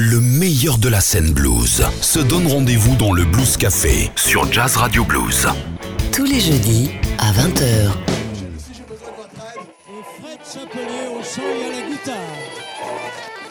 Le 0.00 0.20
meilleur 0.20 0.78
de 0.78 0.88
la 0.88 1.00
scène 1.00 1.32
blues 1.32 1.82
se 2.02 2.20
donne 2.20 2.46
rendez-vous 2.46 2.94
dans 2.94 3.12
le 3.12 3.24
Blues 3.24 3.56
Café 3.56 4.12
sur 4.14 4.46
Jazz 4.52 4.76
Radio 4.76 5.04
Blues. 5.04 5.48
Tous 6.12 6.22
les 6.22 6.38
jeudis 6.38 6.90
à 7.18 7.32
20h. 7.32 7.90
Et 9.88 10.04
Fred 10.22 10.38
Chapelier 10.54 11.08
au 11.10 11.20
chant 11.20 11.42
et 11.42 11.64
à 11.64 11.70
la 11.80 11.90
guitare. 11.90 12.14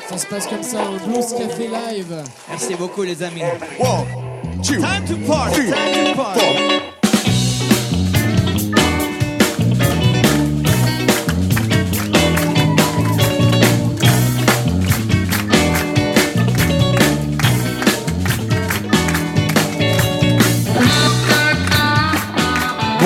Ça 0.09 0.17
se 0.17 0.25
passe 0.25 0.47
comme 0.47 0.63
ça 0.63 0.89
au 0.89 0.97
Blues 1.09 1.33
Café 1.37 1.67
Live. 1.67 2.23
Merci 2.49 2.75
beaucoup 2.75 3.03
les 3.03 3.21
amis. 3.21 3.41
One, 3.77 4.05
two, 4.63 4.75
Time 4.75 5.03
to 5.05 5.17
party, 5.29 5.53
three, 5.53 5.65
time 5.65 6.05
to 6.05 6.13
party. 6.15 6.86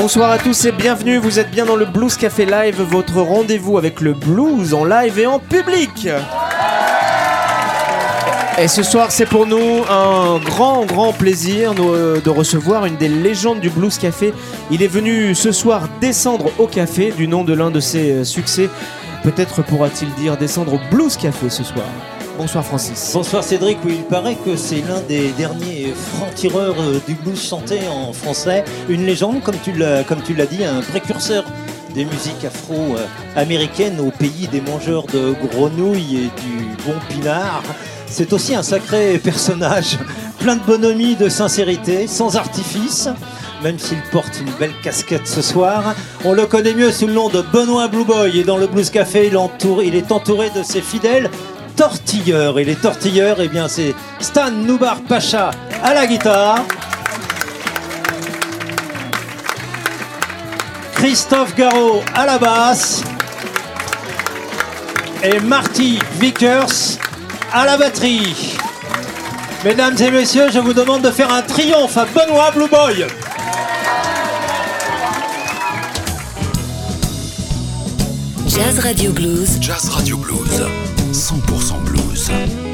Bonsoir 0.02 0.32
à 0.32 0.40
tous 0.40 0.66
et 0.66 0.72
bienvenue, 0.72 1.18
vous 1.18 1.38
êtes 1.38 1.52
bien 1.52 1.64
dans 1.64 1.76
le 1.76 1.86
Blues 1.86 2.18
Café 2.18 2.48
Live, 2.48 2.82
votre 2.82 3.22
rendez-vous 3.22 3.78
avec 3.78 4.02
le 4.02 4.14
blues 4.14 4.74
en 4.74 4.84
live 4.84 5.20
et 5.20 5.28
en 5.28 5.38
public. 5.38 6.10
Et 8.58 8.68
ce 8.68 8.82
soir, 8.82 9.12
c'est 9.12 9.28
pour 9.28 9.46
nous 9.46 9.84
un 9.88 10.40
grand, 10.40 10.86
grand 10.86 11.14
plaisir 11.14 11.76
nous, 11.76 12.20
de 12.20 12.30
recevoir 12.32 12.88
une 12.88 12.96
des 12.96 13.10
légendes 13.10 13.60
du 13.60 13.70
Blues 13.70 13.96
Café. 14.00 14.34
Il 14.72 14.82
est 14.82 14.88
venu 14.88 15.36
ce 15.36 15.52
soir 15.52 15.88
descendre 16.02 16.52
au 16.58 16.66
café 16.66 17.12
du 17.12 17.28
nom 17.28 17.44
de 17.44 17.54
l'un 17.54 17.70
de 17.70 17.80
ses 17.80 18.12
euh, 18.12 18.24
succès. 18.24 18.72
Peut-être 19.22 19.62
pourra-t-il 19.62 20.12
dire 20.16 20.36
descendre 20.36 20.74
au 20.74 20.80
Blues 20.90 21.16
Café 21.16 21.52
ce 21.52 21.64
soir. 21.64 21.86
Bonsoir 22.42 22.66
Francis. 22.66 23.12
Bonsoir 23.14 23.44
Cédric, 23.44 23.78
oui, 23.86 23.98
il 24.00 24.04
paraît 24.04 24.34
que 24.34 24.56
c'est 24.56 24.82
l'un 24.82 25.00
des 25.02 25.30
derniers 25.34 25.94
francs-tireurs 25.96 26.74
euh, 26.80 27.00
du 27.08 27.14
blues 27.14 27.40
chanté 27.40 27.82
en 27.88 28.14
français. 28.14 28.66
Une 28.90 29.06
légende, 29.06 29.44
comme 29.44 29.58
tu 29.64 29.74
l'as, 29.74 30.46
dit, 30.48 30.66
un 30.66 30.82
précurseur 30.82 31.44
des 31.94 32.04
musiques 32.04 32.44
afro-américaines 32.44 34.00
au 34.00 34.10
pays 34.10 34.48
des 34.52 34.60
mangeurs 34.60 35.06
de 35.06 35.36
grenouilles 35.52 36.16
et 36.18 36.42
du 36.42 36.66
bon 36.84 36.96
pinard. 37.10 37.62
C'est 38.08 38.34
aussi 38.34 38.56
un 38.56 38.64
sacré 38.64 39.20
personnage, 39.20 40.00
plein 40.40 40.56
de 40.56 40.64
bonhomie, 40.64 41.16
de 41.16 41.30
sincérité, 41.30 42.08
sans 42.08 42.38
artifice. 42.38 43.08
Même 43.62 43.78
s'il 43.78 44.02
porte 44.12 44.40
une 44.42 44.52
belle 44.60 44.74
casquette 44.84 45.28
ce 45.28 45.44
soir, 45.44 45.94
on 46.26 46.34
le 46.34 46.48
connaît 46.48 46.74
mieux 46.74 46.92
sous 46.92 47.06
le 47.06 47.14
nom 47.14 47.30
de 47.30 47.44
Benoît 47.44 47.88
Blue 47.88 48.04
Boy. 48.04 48.40
Et 48.40 48.44
dans 48.44 48.58
le 48.58 48.66
Blues 48.66 48.90
Café, 48.90 49.28
il, 49.32 49.38
il 49.86 49.96
est 49.96 50.12
entouré 50.12 50.50
de 50.50 50.64
ses 50.64 50.82
fidèles 50.82 51.30
tortilleurs. 51.82 52.60
Et 52.60 52.64
les 52.64 52.76
tortilleurs, 52.76 53.38
eh 53.40 53.48
bien, 53.48 53.68
c'est 53.68 53.96
Stan 54.20 54.52
Noubar 54.52 55.02
Pacha 55.02 55.50
à 55.84 55.96
la 55.96 56.06
guitare. 56.06 56.60
Christophe 60.94 61.56
Garot 61.56 62.04
à 62.14 62.28
la 62.28 62.38
basse. 62.38 63.04
Et 65.24 65.40
Marty 65.40 65.98
Vickers 66.20 67.00
à 67.52 67.66
la 67.66 67.78
batterie. 67.78 68.56
Mesdames 69.66 69.96
et 70.00 70.12
messieurs, 70.12 70.50
je 70.54 70.60
vous 70.60 70.74
demande 70.74 71.02
de 71.02 71.10
faire 71.10 71.34
un 71.34 71.42
triomphe 71.42 71.98
à 71.98 72.06
Benoît 72.06 72.52
Blue 72.52 72.68
Boy. 72.68 73.08
Jazz 78.54 78.84
Radio 78.84 79.14
Blues. 79.14 79.60
Jazz 79.62 79.90
Radio 79.96 80.18
Blues, 80.18 80.62
100% 81.14 81.86
blues. 81.86 82.71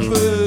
Ce 0.00 0.45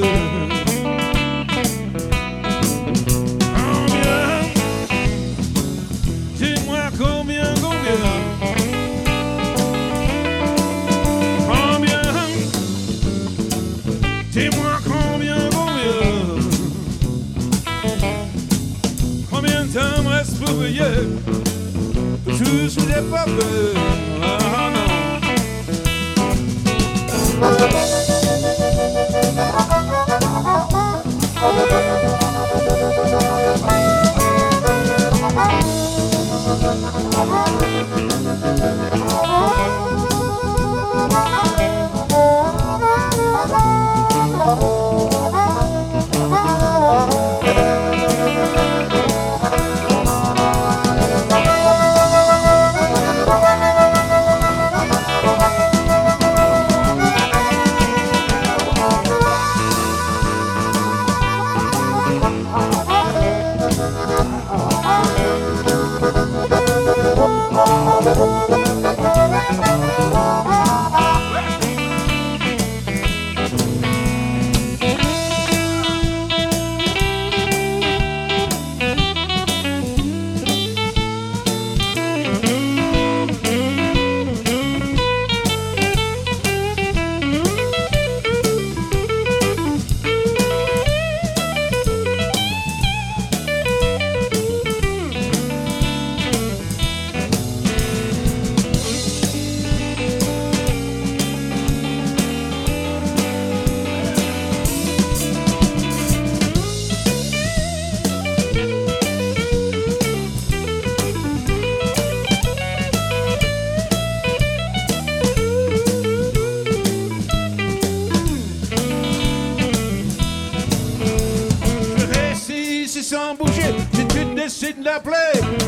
décide 124.69 124.83
d'appeler, 124.83 125.15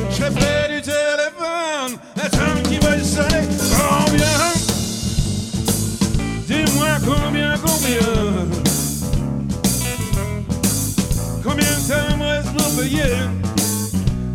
je 0.10 0.16
serai 0.16 0.32
près 0.32 0.76
du 0.76 0.82
téléphone. 0.82 2.00
Attends 2.16 2.70
qu'il 2.70 2.80
va 2.82 3.04
sonner. 3.04 3.48
Combien 3.78 4.26
Dis-moi 6.48 6.88
combien, 7.06 7.56
combien 7.58 8.48
Combien 11.44 11.66
ça 11.66 12.16
me 12.18 12.24
reste 12.24 12.54
pour 12.54 12.82
payer 12.82 13.18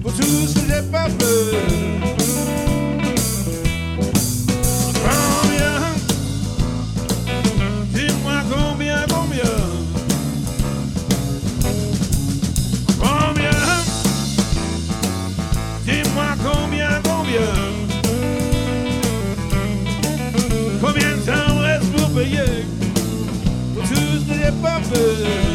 Pour 0.03 0.13
tout 0.13 0.23
ce 0.23 0.55
que 0.55 0.61
j'ai 0.61 0.83
pas 0.91 1.09
fait? 1.09 1.86
Que 24.88 25.45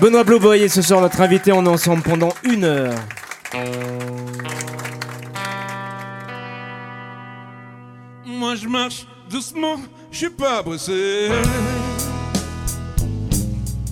Benoît 0.00 0.24
Blowboy 0.24 0.62
est 0.62 0.68
ce 0.68 0.82
soir 0.82 1.00
notre 1.00 1.20
invité. 1.20 1.52
On 1.52 1.64
est 1.64 1.68
ensemble 1.68 2.02
pendant 2.02 2.32
une 2.44 2.64
heure. 2.64 2.94
Moi 8.26 8.54
je 8.56 8.66
marche 8.68 9.06
doucement, 9.30 9.76
je 10.10 10.18
suis 10.18 10.30
pas 10.30 10.62
pressé. 10.62 11.28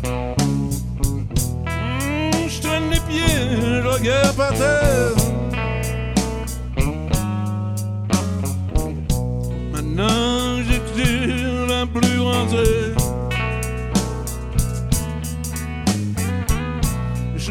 Hmm, 0.02 0.34
Je 2.48 2.60
traîne 2.60 2.90
les 2.90 3.00
pieds, 3.00 3.82
je 3.82 3.86
regarde 3.86 4.36
par 4.36 4.52
terre. 4.54 5.12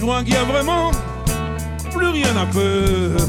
Crois 0.03 0.21
qu'il 0.21 0.33
y 0.33 0.37
a 0.37 0.43
vraiment 0.43 0.91
plus 1.91 2.07
rien 2.07 2.35
à 2.35 2.45
faire. 2.47 3.27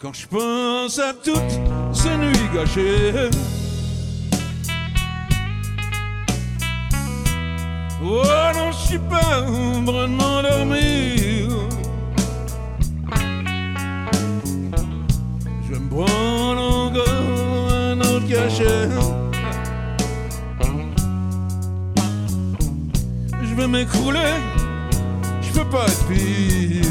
Quand 0.00 0.12
je 0.12 0.26
pense 0.28 0.98
à 1.00 1.12
toutes 1.12 1.58
ces 1.92 2.16
nuits 2.16 2.48
gâchées 2.54 3.28
Oh 8.00 8.22
non, 8.54 8.70
je 8.70 8.86
suis 8.86 8.98
pas 8.98 9.42
en 9.42 9.84
train 9.84 10.06
de 10.06 10.14
m'endormir 10.14 11.48
Je 15.68 15.74
me 15.74 15.88
prendre 15.90 16.62
encore 16.86 17.72
un 17.72 18.00
autre 18.00 18.28
cachet 18.28 19.17
Je 23.58 23.62
vais 23.64 23.68
m'écrouler, 23.68 24.34
je 25.42 25.50
peux 25.50 25.64
pas 25.64 25.86
être 25.86 26.06
pire 26.06 26.87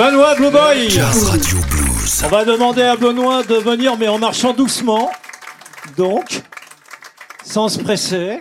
Benoît 0.00 0.34
Blue 0.34 0.50
Boy 0.50 0.88
Jazz 0.88 1.24
Radio 1.24 1.58
Blues. 1.70 2.22
On 2.24 2.28
va 2.28 2.46
demander 2.46 2.80
à 2.80 2.96
Benoît 2.96 3.42
de 3.42 3.56
venir, 3.56 3.98
mais 3.98 4.08
en 4.08 4.18
marchant 4.18 4.54
doucement. 4.54 5.10
Donc, 5.98 6.42
sans 7.44 7.68
se 7.68 7.78
presser. 7.78 8.38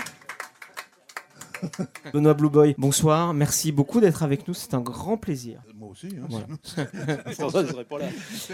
Benoît 2.13 2.33
Blue 2.33 2.49
Boy, 2.49 2.75
bonsoir. 2.77 3.33
Merci 3.33 3.73
beaucoup 3.73 3.99
d'être 3.99 4.23
avec 4.23 4.47
nous. 4.47 4.53
C'est 4.53 4.73
un 4.73 4.79
grand 4.79 5.17
plaisir. 5.17 5.59
Moi 5.89 5.93
aussi. 5.93 6.15
Hein, 6.15 6.27
Voilà. 6.29 6.46
Sans 7.34 7.50
ça, 7.50 7.65
je 7.65 7.72
serais 7.72 7.84
pas 7.84 7.98
là. 7.98 8.05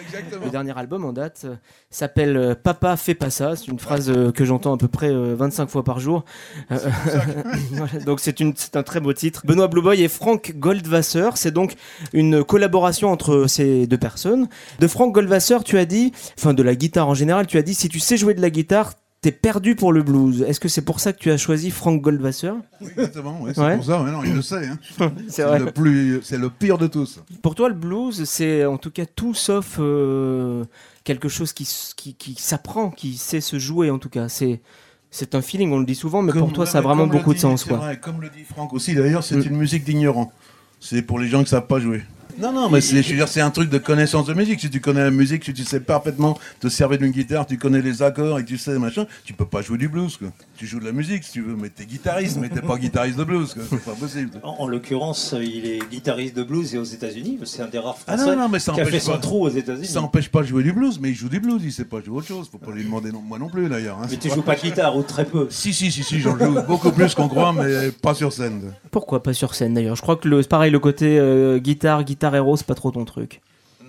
Exactement. 0.01 0.45
Le 0.45 0.51
dernier 0.51 0.77
album 0.77 1.03
en 1.03 1.11
date 1.11 1.41
euh, 1.43 1.55
s'appelle 1.89 2.37
euh, 2.37 2.55
Papa 2.55 2.95
fais 2.95 3.13
pas 3.13 3.29
ça. 3.29 3.57
C'est 3.57 3.67
une 3.67 3.79
phrase 3.79 4.09
euh, 4.09 4.31
que 4.31 4.45
j'entends 4.45 4.73
à 4.73 4.77
peu 4.77 4.87
près 4.87 5.09
euh, 5.09 5.35
25 5.35 5.69
fois 5.69 5.83
par 5.83 5.99
jour. 5.99 6.23
Euh, 6.71 6.77
voilà, 7.71 7.99
donc 8.05 8.21
c'est 8.21 8.75
un 8.75 8.83
très 8.83 9.01
beau 9.01 9.11
titre. 9.11 9.41
Benoît 9.45 9.67
Blue 9.67 9.81
Boy 9.81 10.01
et 10.01 10.07
Frank 10.07 10.53
Goldwasser. 10.55 11.31
C'est 11.35 11.51
donc 11.51 11.75
une 12.13 12.43
collaboration 12.43 13.11
entre 13.11 13.47
ces 13.47 13.85
deux 13.85 13.97
personnes. 13.97 14.47
De 14.79 14.87
Frank 14.87 15.13
Goldwasser, 15.13 15.57
tu 15.65 15.77
as 15.77 15.85
dit, 15.85 16.13
enfin 16.37 16.53
de 16.53 16.63
la 16.63 16.75
guitare 16.75 17.09
en 17.09 17.15
général, 17.15 17.47
tu 17.47 17.57
as 17.57 17.63
dit 17.63 17.75
si 17.75 17.89
tu 17.89 17.99
sais 17.99 18.15
jouer 18.15 18.33
de 18.33 18.41
la 18.41 18.49
guitare, 18.49 18.93
t'es 19.25 19.31
perdu 19.31 19.73
pour 19.75 19.91
le 19.91 20.03
blues. 20.03 20.43
Est-ce 20.43 20.59
que 20.59 20.67
c'est 20.67 20.83
pour 20.83 20.99
ça 20.99 21.11
que 21.11 21.17
tu 21.17 21.31
as 21.31 21.37
choisi 21.37 21.71
Frank 21.71 21.99
Goldwasser? 21.99 22.51
Oui, 22.79 22.89
exactement. 22.95 23.41
ouais, 23.41 23.53
c'est 23.55 23.61
Ouais. 23.61 23.75
pour 23.77 23.85
ça. 23.85 24.03
ouais, 24.03 24.11
non, 24.11 24.23
il 24.23 24.35
le 24.35 24.41
sait. 24.43 24.67
hein. 24.67 24.77
C'est 25.27 25.57
le 25.57 25.71
plus, 25.71 26.19
c'est 26.21 26.37
le 26.37 26.51
pire 26.51 26.77
de 26.77 26.85
tous. 26.85 27.19
Pour 27.41 27.55
toi, 27.55 27.67
le 27.69 27.73
blues, 27.73 28.23
c'est 28.25 28.65
en 28.65 28.77
tout 28.77 28.91
cas 28.91 29.05
tout 29.07 29.33
sauf 29.33 29.77
euh, 29.79 30.63
quelque 31.03 31.27
chose 31.27 31.53
qui, 31.53 31.67
qui, 31.97 32.13
qui 32.13 32.35
s'apprend, 32.37 32.91
qui 32.91 33.17
sait 33.17 33.41
se 33.41 33.57
jouer 33.57 33.89
en 33.89 33.97
tout 33.97 34.09
cas. 34.09 34.29
C'est 34.29 34.61
c'est 35.09 35.33
un 35.33 35.41
feeling, 35.41 35.71
on 35.71 35.79
le 35.79 35.85
dit 35.85 35.95
souvent, 35.95 36.21
mais 36.21 36.31
pour 36.33 36.53
toi, 36.53 36.67
ça 36.67 36.77
a 36.77 36.81
vraiment 36.81 37.07
beaucoup 37.07 37.33
de 37.33 37.39
sens. 37.39 37.63
Quoi. 37.63 37.77
vrai, 37.77 37.99
comme 37.99 38.21
le 38.21 38.29
dit 38.29 38.43
Franck 38.43 38.73
aussi, 38.73 38.93
d'ailleurs, 38.93 39.23
c'est 39.23 39.37
Mm. 39.37 39.47
une 39.49 39.57
musique 39.57 39.83
d'ignorant. 39.85 40.31
C'est 40.79 41.01
pour 41.01 41.17
les 41.17 41.27
gens 41.29 41.41
qui 41.43 41.49
savent 41.49 41.65
pas 41.67 41.79
jouer. 41.79 42.03
Non, 42.37 42.51
non, 42.51 42.69
mais 42.69 42.81
c'est, 42.81 43.01
je 43.01 43.09
veux 43.11 43.15
dire, 43.15 43.27
c'est 43.27 43.41
un 43.41 43.49
truc 43.51 43.69
de 43.69 43.77
connaissance 43.77 44.25
de 44.25 44.33
musique. 44.33 44.59
Si 44.59 44.69
tu 44.69 44.81
connais 44.81 45.03
la 45.03 45.11
musique, 45.11 45.43
si 45.45 45.53
tu 45.53 45.63
sais 45.63 45.79
parfaitement 45.79 46.37
te 46.59 46.67
servir 46.67 46.97
d'une 46.97 47.11
guitare, 47.11 47.45
tu 47.45 47.57
connais 47.57 47.81
les 47.81 48.03
accords 48.03 48.39
et 48.39 48.45
tu 48.45 48.57
sais 48.57 48.77
machin, 48.77 49.05
tu 49.23 49.33
peux 49.33 49.45
pas 49.45 49.61
jouer 49.61 49.77
du 49.77 49.87
blues. 49.87 50.17
Quoi. 50.17 50.29
Tu 50.57 50.67
joues 50.67 50.79
de 50.79 50.85
la 50.85 50.91
musique 50.91 51.23
si 51.23 51.31
tu 51.33 51.41
veux, 51.41 51.55
mais 51.55 51.69
t'es 51.69 51.85
guitariste, 51.85 52.37
mais 52.41 52.49
t'es 52.49 52.61
pas 52.61 52.77
guitariste 52.77 53.17
de 53.17 53.23
blues. 53.23 53.53
Quoi. 53.53 53.63
C'est 53.69 53.83
pas 53.83 53.91
possible. 53.91 54.31
En, 54.43 54.55
en 54.59 54.67
l'occurrence, 54.67 55.33
il 55.39 55.65
est 55.65 55.79
guitariste 55.89 56.35
de 56.35 56.43
blues 56.43 56.75
et 56.75 56.77
aux 56.77 56.83
États-Unis. 56.83 57.39
C'est 57.45 57.61
un 57.61 57.67
des 57.67 57.79
rares 57.79 57.95
Ah 58.07 58.17
Français 58.17 58.35
non, 58.35 58.41
non, 58.43 58.49
mais 58.49 58.59
ça 58.59 58.73
qui 58.73 58.81
a 58.81 58.85
fait 58.85 58.99
son 58.99 59.13
pas. 59.13 59.17
trou 59.19 59.45
aux 59.45 59.49
États-Unis. 59.49 59.87
Ça 59.87 60.01
empêche 60.01 60.29
pas 60.29 60.41
de 60.41 60.47
jouer 60.47 60.63
du 60.63 60.73
blues, 60.73 60.99
mais 60.99 61.09
il 61.09 61.15
joue 61.15 61.29
du 61.29 61.39
blues, 61.39 61.61
il 61.63 61.71
sait 61.71 61.85
pas 61.85 62.01
jouer 62.01 62.17
autre 62.17 62.27
chose. 62.27 62.49
Faut 62.51 62.57
pas 62.57 62.71
lui 62.71 62.83
demander 62.83 63.11
non, 63.11 63.21
moi 63.21 63.39
non 63.39 63.47
plus 63.49 63.69
d'ailleurs. 63.69 63.99
hein. 64.01 64.07
Mais 64.09 64.17
tu 64.17 64.29
joues 64.29 64.41
pas 64.41 64.55
de 64.55 64.61
guitare 64.61 64.97
ou 64.97 65.03
très 65.03 65.25
peu. 65.25 65.47
Si, 65.49 65.73
si, 65.73 65.91
si, 65.91 66.03
si, 66.03 66.19
j'en 66.19 66.37
joue 66.37 66.57
beaucoup 66.67 66.91
plus 66.91 67.15
qu'on 67.15 67.27
croit, 67.29 67.53
mais 67.53 67.91
pas 67.91 68.13
sur 68.13 68.33
scène. 68.33 68.73
Pourquoi 68.91 69.23
pas 69.23 69.33
sur 69.33 69.55
scène 69.55 69.73
d'ailleurs? 69.73 69.95
Je 69.95 70.01
crois 70.01 70.15
que 70.17 70.27
le, 70.27 70.41
c'est 70.41 70.49
pareil, 70.49 70.71
le 70.71 70.79
côté 70.79 71.17
euh, 71.17 71.59
guitare, 71.59 72.03
guitare 72.03 72.24
héros, 72.33 72.57
c'est 72.57 72.65
pas 72.65 72.75
trop 72.75 72.91
ton 72.91 73.05
truc. 73.05 73.41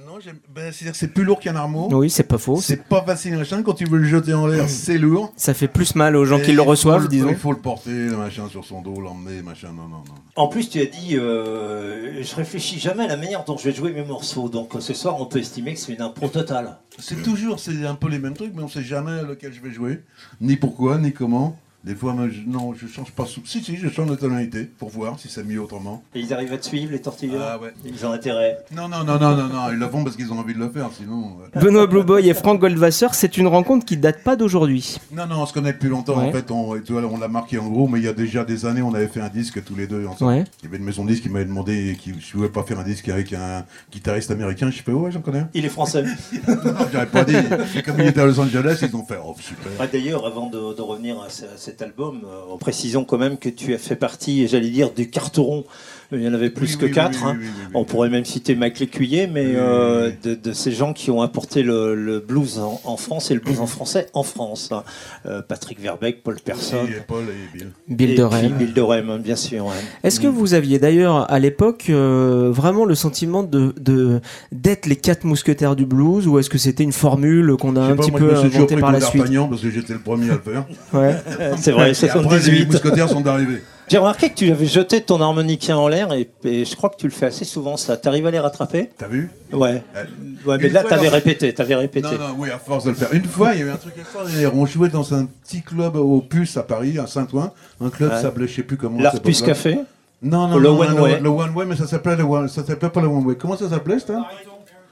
Non, 0.06 0.20
j'aime- 0.22 0.38
ben, 0.54 0.72
c'est-à-dire 0.72 0.92
que 0.92 0.98
c'est 0.98 1.08
plus 1.08 1.24
lourd 1.24 1.40
qu'un 1.40 1.56
armeau. 1.56 1.88
Oui, 1.92 2.10
c'est 2.10 2.22
pas 2.22 2.38
faux. 2.38 2.60
C'est 2.60 2.84
pas 2.88 3.02
facile 3.02 3.36
machin. 3.36 3.62
Quand 3.62 3.74
tu 3.74 3.84
veux 3.86 3.98
le 3.98 4.04
jeter 4.06 4.34
en 4.34 4.46
l'air, 4.46 4.68
c'est 4.68 4.98
lourd. 4.98 5.32
Ça 5.36 5.52
fait 5.52 5.66
plus 5.68 5.94
mal 5.94 6.14
aux 6.16 6.24
gens 6.24 6.38
Et 6.38 6.42
qui 6.42 6.50
il 6.52 6.56
le 6.56 6.62
faut 6.62 6.70
reçoivent, 6.70 7.08
disons. 7.08 7.28
Il 7.28 7.36
faut 7.36 7.52
le 7.52 7.58
porter, 7.58 7.90
le 7.90 8.16
machin 8.16 8.48
sur 8.48 8.64
son 8.64 8.82
dos, 8.82 9.00
l'emmener, 9.00 9.42
machin. 9.42 9.68
Non, 9.76 9.82
non, 9.88 9.98
non. 9.98 10.14
En 10.36 10.48
plus, 10.48 10.70
tu 10.70 10.80
as 10.80 10.86
dit, 10.86 11.16
euh, 11.16 12.22
je 12.22 12.34
réfléchis 12.36 12.78
jamais 12.78 13.04
à 13.04 13.08
la 13.08 13.16
manière 13.16 13.44
dont 13.44 13.56
je 13.56 13.64
vais 13.64 13.74
jouer 13.74 13.92
mes 13.92 14.04
morceaux. 14.04 14.48
Donc 14.48 14.76
euh, 14.76 14.80
ce 14.80 14.94
soir, 14.94 15.20
on 15.20 15.26
peut 15.26 15.38
estimer 15.40 15.74
que 15.74 15.80
c'est 15.80 15.92
une 15.92 16.02
impro 16.02 16.28
totale. 16.28 16.78
C'est 16.98 17.22
toujours, 17.22 17.58
c'est 17.58 17.84
un 17.84 17.94
peu 17.94 18.08
les 18.08 18.18
mêmes 18.18 18.34
trucs, 18.34 18.54
mais 18.54 18.62
on 18.62 18.68
sait 18.68 18.82
jamais 18.84 19.22
lequel 19.22 19.52
je 19.52 19.60
vais 19.60 19.70
jouer, 19.72 20.00
ni 20.40 20.56
pourquoi, 20.56 20.98
ni 20.98 21.12
comment. 21.12 21.58
Des 21.86 21.94
fois, 21.94 22.12
moi, 22.14 22.26
je- 22.28 22.40
non, 22.50 22.74
je 22.74 22.86
change 22.88 23.12
pas. 23.12 23.24
sous- 23.26 23.42
Si, 23.46 23.62
si, 23.62 23.76
je 23.76 23.88
change 23.88 24.10
de 24.10 24.16
tonalité 24.16 24.64
pour 24.64 24.90
voir 24.90 25.18
si 25.20 25.28
c'est 25.28 25.44
mieux 25.44 25.60
autrement. 25.62 26.02
Et 26.16 26.20
ils 26.20 26.34
arrivent 26.34 26.52
à 26.52 26.58
te 26.58 26.64
suivre, 26.66 26.90
les 26.90 27.00
tortilleurs 27.00 27.40
Ah 27.40 27.58
ouais. 27.60 27.72
Ils 27.84 28.04
ont 28.04 28.10
intérêt. 28.10 28.58
Non, 28.74 28.88
non, 28.88 29.04
non, 29.04 29.18
non, 29.20 29.36
non, 29.36 29.46
non, 29.46 29.70
ils 29.70 29.78
le 29.78 29.88
font 29.88 30.02
parce 30.02 30.16
qu'ils 30.16 30.32
ont 30.32 30.38
envie 30.38 30.54
de 30.54 30.58
le 30.58 30.68
faire, 30.68 30.90
sinon. 30.92 31.36
euh. 31.54 31.60
Benoît 31.60 31.86
Blue 31.86 32.02
Boy 32.02 32.28
et 32.28 32.34
Frank 32.34 32.58
Goldwasser, 32.60 33.06
c'est 33.12 33.36
une 33.38 33.46
rencontre 33.46 33.84
qui 33.86 33.96
date 33.96 34.24
pas 34.24 34.34
d'aujourd'hui. 34.34 34.96
Non, 35.12 35.26
non, 35.28 35.42
on 35.42 35.46
se 35.46 35.52
connaît 35.52 35.72
depuis 35.72 35.88
longtemps. 35.88 36.18
Ouais. 36.18 36.28
En 36.28 36.32
fait, 36.32 36.50
on, 36.50 36.76
tu 36.80 36.92
vois, 36.92 37.02
on 37.04 37.18
l'a 37.18 37.28
marqué 37.28 37.56
en 37.58 37.68
gros, 37.68 37.86
mais 37.86 38.00
il 38.00 38.04
y 38.04 38.08
a 38.08 38.12
déjà 38.12 38.44
des 38.44 38.66
années, 38.66 38.82
on 38.82 38.92
avait 38.92 39.06
fait 39.06 39.20
un 39.20 39.28
disque 39.28 39.62
tous 39.64 39.76
les 39.76 39.86
deux 39.86 40.06
ensemble. 40.06 40.32
Ouais. 40.32 40.44
Il 40.62 40.64
y 40.64 40.68
avait 40.68 40.78
une 40.78 40.84
maison 40.84 41.04
de 41.04 41.10
disque 41.10 41.22
qui 41.22 41.28
m'avait 41.28 41.44
demandé 41.44 41.96
qui, 42.00 42.12
je 42.18 42.36
voulais 42.36 42.48
pas 42.48 42.64
faire 42.64 42.80
un 42.80 42.84
disque 42.84 43.08
avec 43.08 43.32
un 43.32 43.64
guitariste 43.92 44.32
américain. 44.32 44.70
Je 44.72 44.82
fais, 44.82 44.90
ouais, 44.92 45.12
j'en 45.12 45.20
connais 45.20 45.38
un. 45.40 45.48
Il 45.54 45.64
est 45.64 45.68
français. 45.68 46.02
Non, 46.48 46.86
j'aurais 46.92 47.06
pas 47.06 47.24
dit. 47.24 47.36
Et 47.76 47.82
comme 47.82 48.00
il 48.00 48.06
était 48.06 48.20
à 48.20 48.26
Los 48.26 48.40
Angeles, 48.40 48.78
ils 48.82 48.96
ont 48.96 49.04
fait, 49.04 49.18
oh, 49.24 49.34
super. 49.38 49.70
Ah, 49.78 49.86
D'ailleurs, 49.86 50.26
avant 50.26 50.48
de, 50.48 50.74
de 50.74 50.82
revenir 50.82 51.20
à, 51.20 51.28
ce- 51.30 51.44
à 51.44 51.56
album, 51.82 52.22
euh, 52.24 52.52
en 52.52 52.58
précisant 52.58 53.04
quand 53.04 53.18
même 53.18 53.38
que 53.38 53.48
tu 53.48 53.74
as 53.74 53.78
fait 53.78 53.96
partie, 53.96 54.46
j'allais 54.48 54.70
dire, 54.70 54.92
du 54.92 55.10
carteron. 55.10 55.64
Il 56.12 56.22
y 56.22 56.28
en 56.28 56.34
avait 56.34 56.50
plus 56.50 56.74
Oui, 56.74 56.78
que 56.78 56.84
oui, 56.86 56.92
quatre. 56.92 57.18
oui, 57.24 57.28
hein. 57.30 57.36
oui, 57.38 57.46
oui, 57.46 57.50
oui, 57.66 57.70
On 57.74 57.84
pourrait 57.84 58.08
même 58.10 58.24
citer 58.24 58.54
Mike 58.54 58.78
Lécuyer, 58.78 59.26
mais 59.26 59.54
euh, 59.56 60.08
oui. 60.10 60.14
de, 60.22 60.34
de 60.36 60.52
ces 60.52 60.70
gens 60.70 60.92
qui 60.92 61.10
ont 61.10 61.20
apporté 61.20 61.62
le, 61.64 61.94
le 61.96 62.20
blues 62.20 62.58
en, 62.60 62.80
en 62.84 62.96
France 62.96 63.30
et 63.30 63.34
le 63.34 63.40
blues 63.40 63.60
en 63.60 63.66
français 63.66 64.06
en 64.12 64.22
France. 64.22 64.70
hein. 64.72 64.84
Euh, 65.26 65.42
Patrick 65.42 65.80
Verbeck, 65.80 66.22
Paul 66.22 66.36
Persson. 66.44 66.76
Oui, 66.84 66.90
et 66.96 67.00
Paul 67.06 67.24
et 67.24 67.56
Bill. 67.58 67.68
Bill 67.88 68.10
et 68.10 68.14
de 68.16 68.24
puis 68.26 68.36
Rem. 68.46 68.52
Bill 68.56 68.72
de 68.72 68.80
Rem, 68.80 69.10
hein, 69.10 69.18
bien 69.18 69.36
sûr. 69.36 69.66
ouais. 69.66 69.72
Est-ce 70.04 70.20
que 70.20 70.28
vous 70.28 70.54
aviez 70.54 70.78
d'ailleurs 70.78 71.30
à 71.30 71.38
l'époque 71.40 71.86
euh, 71.90 72.50
vraiment 72.52 72.84
le 72.84 72.94
sentiment 72.94 73.42
de 73.42 73.74
de- 73.80 74.20
d'être 74.52 74.86
les 74.86 74.96
quatre 74.96 75.24
mousquetaires 75.24 75.74
du 75.74 75.86
blues 75.86 76.28
ou 76.28 76.38
est-ce 76.38 76.50
que 76.50 76.58
c'était 76.58 76.84
une 76.84 76.92
formule 76.92 77.56
qu'on 77.56 77.74
a 77.76 77.80
un 77.80 77.96
pas, 77.96 78.02
petit 78.02 78.10
moi, 78.12 78.20
peu 78.20 78.28
je 78.28 78.30
me 78.30 78.36
suis 78.36 78.48
toujours 78.50 78.56
inventée 78.60 78.74
pris 78.74 78.80
par 78.80 78.92
la 78.92 79.00
suite 79.00 79.24
parce 79.50 79.60
que 79.62 79.70
j'étais 79.70 79.92
le 79.94 79.98
premier 79.98 80.30
à 80.30 80.34
le 80.34 80.40
faire. 80.40 80.64
Ouais. 80.92 81.16
C'est 81.56 81.72
vrai, 81.72 81.90
Et 81.90 82.08
après, 82.10 82.36
les 82.36 82.42
78. 82.42 82.66
mousquetaires 82.66 83.08
sont 83.08 83.26
arrivés. 83.26 83.62
J'ai 83.88 83.98
remarqué 83.98 84.30
que 84.30 84.34
tu 84.34 84.50
avais 84.50 84.66
jeté 84.66 85.00
ton 85.00 85.20
harmonica 85.20 85.78
en 85.78 85.86
l'air 85.86 86.12
et, 86.12 86.28
et 86.44 86.64
je 86.64 86.74
crois 86.76 86.90
que 86.90 86.96
tu 86.96 87.06
le 87.06 87.12
fais 87.12 87.26
assez 87.26 87.44
souvent. 87.44 87.76
Ça, 87.76 87.96
t'arrives 87.96 88.26
à 88.26 88.30
les 88.32 88.40
rattraper? 88.40 88.90
T'as 88.98 89.06
vu? 89.06 89.30
Ouais. 89.52 89.82
Euh, 89.96 90.04
Ouais, 90.44 90.58
mais 90.60 90.68
là, 90.68 90.82
t'avais 90.84 91.06
dans- 91.06 91.12
répété, 91.12 91.52
t'avais 91.54 91.74
répété. 91.74 92.06
Non, 92.08 92.28
non, 92.28 92.34
oui, 92.38 92.50
à 92.50 92.58
force 92.58 92.84
de 92.84 92.90
le 92.90 92.96
faire. 92.96 93.12
Une 93.12 93.24
fois, 93.24 93.52
il 93.54 93.60
y 93.60 93.62
avait 93.62 93.70
un 93.72 93.76
truc 93.76 93.94
extraordinaire. 93.98 94.52
On 94.56 94.66
jouait 94.66 94.88
dans 94.88 95.12
un 95.14 95.26
petit 95.26 95.62
club 95.62 95.96
au 95.96 96.20
Puce 96.20 96.56
à 96.56 96.62
Paris, 96.62 96.98
à 96.98 97.06
Saint-Ouen. 97.06 97.52
Un 97.80 97.90
club 97.90 98.12
Ouais. 98.12 98.20
s'appelait, 98.22 98.46
je 98.48 98.54
sais 98.56 98.62
plus 98.62 98.76
comment. 98.76 99.00
L'Arpus. 99.00 99.42
Café? 99.42 99.78
Non, 100.22 100.46
non, 100.48 100.56
Le 100.58 100.68
non, 100.68 100.80
One 100.80 100.94
non, 100.94 101.02
Way. 101.02 101.20
Le 101.20 101.28
One 101.28 101.50
Way, 101.54 101.66
mais 101.66 101.76
ça 101.76 101.86
s'appelait 101.86 102.16
le 102.16 102.22
One, 102.24 102.48
ça 102.48 102.64
s'appelait 102.64 102.90
pas 102.90 103.00
le 103.00 103.06
One 103.08 103.24
Way. 103.26 103.34
Comment 103.36 103.56
ça 103.56 103.68
s'appelait, 103.68 103.98
Stan? 103.98 104.24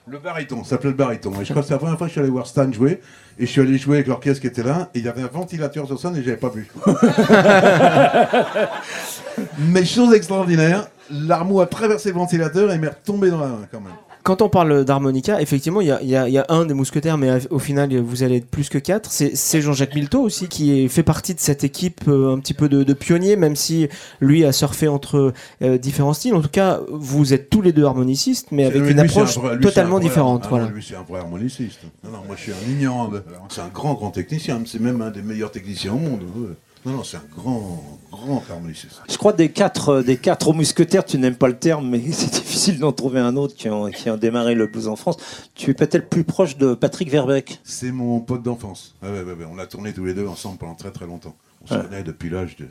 Le 0.06 0.18
baryton, 0.18 0.62
ça 0.64 0.70
s'appelait 0.70 0.90
le 0.90 0.96
baryton. 0.96 1.32
Et 1.40 1.46
je 1.46 1.50
crois 1.50 1.62
que 1.62 1.68
c'est 1.68 1.72
la 1.72 1.78
première 1.78 1.96
fois 1.96 2.06
que 2.06 2.10
je 2.10 2.12
suis 2.12 2.20
allé 2.20 2.28
voir 2.28 2.46
Stan 2.46 2.70
jouer. 2.70 3.00
Et 3.38 3.46
je 3.46 3.50
suis 3.50 3.62
allé 3.62 3.78
jouer 3.78 3.96
avec 3.96 4.06
l'orchestre 4.06 4.42
qui 4.42 4.46
était 4.46 4.62
là. 4.62 4.90
Et 4.94 4.98
il 4.98 5.04
y 5.04 5.08
avait 5.08 5.22
un 5.22 5.28
ventilateur 5.28 5.86
sur 5.86 5.98
scène 5.98 6.14
et 6.16 6.22
j'avais 6.22 6.36
pas 6.36 6.50
vu. 6.50 6.70
mais 9.58 9.86
chose 9.86 10.12
extraordinaire, 10.12 10.88
l'armeau 11.10 11.60
a 11.60 11.66
traversé 11.66 12.10
le 12.10 12.16
ventilateur 12.16 12.70
et 12.70 12.78
m'est 12.78 12.88
retombé 12.88 13.30
dans 13.30 13.40
la 13.40 13.46
main 13.46 13.66
quand 13.72 13.80
même. 13.80 13.94
Quand 14.24 14.40
on 14.40 14.48
parle 14.48 14.86
d'harmonica, 14.86 15.42
effectivement, 15.42 15.82
il 15.82 15.88
y 15.88 16.06
y 16.06 16.08
y 16.32 16.38
a 16.38 16.46
un 16.48 16.64
des 16.64 16.72
mousquetaires, 16.72 17.18
mais 17.18 17.46
au 17.50 17.58
final, 17.58 17.94
vous 17.98 18.22
allez 18.22 18.36
être 18.38 18.48
plus 18.48 18.70
que 18.70 18.78
quatre. 18.78 19.10
C'est 19.10 19.60
Jean-Jacques 19.60 19.94
Milteau 19.94 20.22
aussi 20.22 20.48
qui 20.48 20.80
est- 20.80 20.88
fait 20.88 21.02
partie 21.02 21.34
de 21.34 21.40
cette 21.40 21.62
équipe 21.62 22.00
euh, 22.08 22.32
un 22.34 22.38
petit 22.38 22.54
peu 22.54 22.70
de, 22.70 22.84
de 22.84 22.92
pionniers, 22.94 23.36
même 23.36 23.54
si 23.54 23.86
lui 24.22 24.46
a 24.46 24.52
surfé 24.52 24.88
entre 24.88 25.34
euh, 25.60 25.76
différents 25.76 26.14
styles. 26.14 26.34
En 26.34 26.40
tout 26.40 26.48
cas, 26.48 26.80
vous 26.90 27.34
êtes 27.34 27.50
tous 27.50 27.60
les 27.60 27.72
deux 27.72 27.84
harmonicistes, 27.84 28.48
mais 28.50 28.64
avec 28.64 28.80
Lui, 28.80 28.92
une 28.92 29.02
lui, 29.02 29.10
approche 29.10 29.36
un 29.36 29.54
lui, 29.56 29.60
totalement 29.62 29.96
un 29.96 30.00
vrai- 30.00 30.08
différente. 30.08 30.42
ah, 30.44 30.48
voilà. 30.48 30.64
non, 30.64 30.70
lui, 30.70 30.82
c'est 30.82 30.96
un 30.96 31.02
vrai 31.06 31.20
harmoniciste. 31.20 31.80
Non, 32.02 32.10
non, 32.12 32.18
moi, 32.26 32.34
je 32.36 32.42
suis 32.44 32.52
un 32.52 32.70
ignorant. 32.72 33.10
C'est 33.50 33.60
un 33.60 33.68
grand, 33.68 33.92
grand 33.92 34.10
technicien. 34.10 34.62
C'est 34.64 34.80
même 34.80 35.02
un 35.02 35.10
des 35.10 35.20
meilleurs 35.22 35.50
techniciens 35.50 35.92
au 35.92 35.98
monde. 35.98 36.20
ouais. 36.36 36.48
Non, 36.84 36.92
non, 36.92 37.02
c'est 37.02 37.16
un 37.16 37.24
grand, 37.34 37.98
grand 38.10 38.42
harmoniciste. 38.50 39.00
Je 39.08 39.16
crois 39.16 39.32
des 39.32 39.50
quatre, 39.50 39.88
euh, 39.88 40.02
des 40.02 40.18
quatre 40.18 40.52
mousquetaires, 40.52 41.04
tu 41.04 41.16
n'aimes 41.16 41.36
pas 41.36 41.48
le 41.48 41.58
terme, 41.58 41.88
mais 41.88 42.00
c'est 42.12 42.30
difficile 42.30 42.78
d'en 42.78 42.92
trouver 42.92 43.20
un 43.20 43.36
autre 43.36 43.54
qui 43.54 43.70
ont, 43.70 43.90
qui 43.90 44.10
démarré 44.18 44.54
le 44.54 44.66
blues 44.66 44.88
en 44.88 44.96
France. 44.96 45.16
Tu 45.54 45.70
es 45.70 45.74
peut-être 45.74 46.10
plus 46.10 46.24
proche 46.24 46.58
de 46.58 46.74
Patrick 46.74 47.10
Verbeek. 47.10 47.60
C'est 47.64 47.90
mon 47.90 48.20
pote 48.20 48.42
d'enfance. 48.42 48.94
Ouais, 49.02 49.10
ouais, 49.10 49.22
ouais, 49.22 49.32
ouais. 49.32 49.46
On 49.50 49.58
a 49.58 49.66
tourné 49.66 49.94
tous 49.94 50.04
les 50.04 50.14
deux 50.14 50.26
ensemble 50.26 50.58
pendant 50.58 50.74
très 50.74 50.90
très 50.90 51.06
longtemps. 51.06 51.34
On 51.62 51.66
se 51.66 51.74
connaît 51.74 52.02
depuis 52.02 52.28
l'âge 52.28 52.56
de 52.56 52.68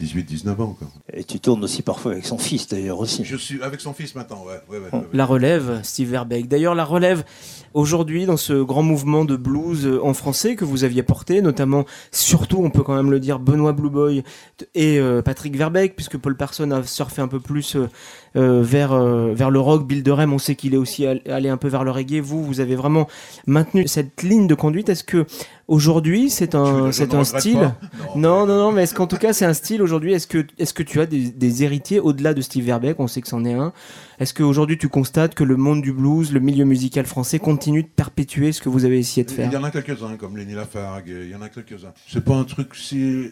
18-19 0.00 0.60
ans. 0.60 0.76
Quoi. 0.78 0.88
Et 1.12 1.24
tu 1.24 1.40
tournes 1.40 1.64
aussi 1.64 1.82
parfois 1.82 2.12
avec 2.12 2.26
son 2.26 2.38
fils 2.38 2.68
d'ailleurs 2.68 2.98
aussi. 2.98 3.24
Je 3.24 3.36
suis 3.36 3.62
avec 3.62 3.80
son 3.80 3.92
fils 3.92 4.14
maintenant, 4.14 4.44
ouais. 4.44 4.60
ouais, 4.68 4.78
ouais, 4.78 4.84
ouais, 4.92 4.98
ouais. 4.98 5.06
La 5.12 5.26
relève, 5.26 5.80
Steve 5.82 6.10
Verbeek. 6.10 6.48
D'ailleurs, 6.48 6.74
la 6.74 6.84
relève, 6.84 7.24
aujourd'hui, 7.74 8.26
dans 8.26 8.36
ce 8.36 8.62
grand 8.62 8.82
mouvement 8.82 9.24
de 9.24 9.36
blues 9.36 9.86
euh, 9.86 10.04
en 10.04 10.14
français 10.14 10.56
que 10.56 10.64
vous 10.64 10.84
aviez 10.84 11.02
porté, 11.02 11.42
notamment, 11.42 11.84
surtout, 12.10 12.58
on 12.62 12.70
peut 12.70 12.82
quand 12.82 12.94
même 12.94 13.10
le 13.10 13.20
dire, 13.20 13.38
Benoît 13.38 13.72
Blue 13.72 13.90
Boy 13.90 14.24
et 14.74 14.98
euh, 14.98 15.22
Patrick 15.22 15.56
Verbeek, 15.56 15.94
puisque 15.96 16.16
Paul 16.18 16.36
Person 16.36 16.70
a 16.70 16.82
surfé 16.84 17.22
un 17.22 17.28
peu 17.28 17.40
plus 17.40 17.76
euh, 17.76 17.88
vers, 18.34 18.92
euh, 18.92 19.32
vers 19.34 19.50
le 19.50 19.60
rock. 19.60 19.86
Bill 19.86 20.02
Durham, 20.02 20.32
on 20.32 20.38
sait 20.38 20.54
qu'il 20.54 20.74
est 20.74 20.78
aussi 20.78 21.06
all- 21.06 21.20
allé 21.26 21.48
un 21.48 21.56
peu 21.56 21.68
vers 21.68 21.84
le 21.84 21.90
reggae. 21.90 22.20
Vous, 22.20 22.44
vous 22.44 22.60
avez 22.60 22.74
vraiment 22.76 23.08
maintenu 23.46 23.86
cette 23.86 24.22
ligne 24.22 24.46
de 24.46 24.54
conduite. 24.54 24.88
Est-ce 24.88 25.04
que 25.04 25.24
aujourd'hui, 25.68 26.30
c'est 26.30 26.54
un, 26.54 26.92
c'est 26.92 27.14
un 27.14 27.24
style 27.24 27.72
non, 28.16 28.46
non, 28.46 28.56
non, 28.58 28.72
mais 28.72 28.82
est-ce 28.82 28.94
qu'en 28.94 29.06
tout 29.06 29.16
cas 29.16 29.32
c'est 29.32 29.44
un 29.44 29.54
style 29.54 29.82
aujourd'hui? 29.82 30.12
Est-ce 30.12 30.26
que, 30.26 30.44
est-ce 30.58 30.74
que 30.74 30.82
tu 30.82 31.00
as 31.00 31.06
des, 31.06 31.30
des 31.30 31.62
héritiers 31.64 32.00
au-delà 32.00 32.34
de 32.34 32.40
Steve 32.40 32.64
Verbeek? 32.64 32.98
On 33.00 33.06
sait 33.06 33.20
que 33.20 33.28
c'en 33.28 33.44
est 33.44 33.54
un. 33.54 33.72
Est-ce 34.20 34.34
qu'aujourd'hui 34.34 34.78
tu 34.78 34.88
constates 34.88 35.34
que 35.34 35.44
le 35.44 35.56
monde 35.56 35.80
du 35.82 35.92
blues, 35.92 36.32
le 36.32 36.40
milieu 36.40 36.64
musical 36.64 37.06
français 37.06 37.38
continue 37.38 37.82
de 37.82 37.88
perpétuer 37.88 38.52
ce 38.52 38.60
que 38.60 38.68
vous 38.68 38.84
avez 38.84 38.98
essayé 38.98 39.24
de 39.24 39.30
Il 39.30 39.34
faire 39.34 39.52
y 39.52 39.56
en 39.56 39.64
a 39.64 39.70
quelques-uns, 39.70 40.16
comme 40.16 40.36
Lenny 40.36 40.54
Lafargue, 40.54 41.08
il 41.24 41.30
y 41.30 41.34
en 41.34 41.42
a 41.42 41.48
quelques-uns. 41.48 41.92
C'est 42.08 42.24
pas 42.24 42.34
un 42.36 42.44
truc, 42.44 42.68
c'est. 42.74 43.30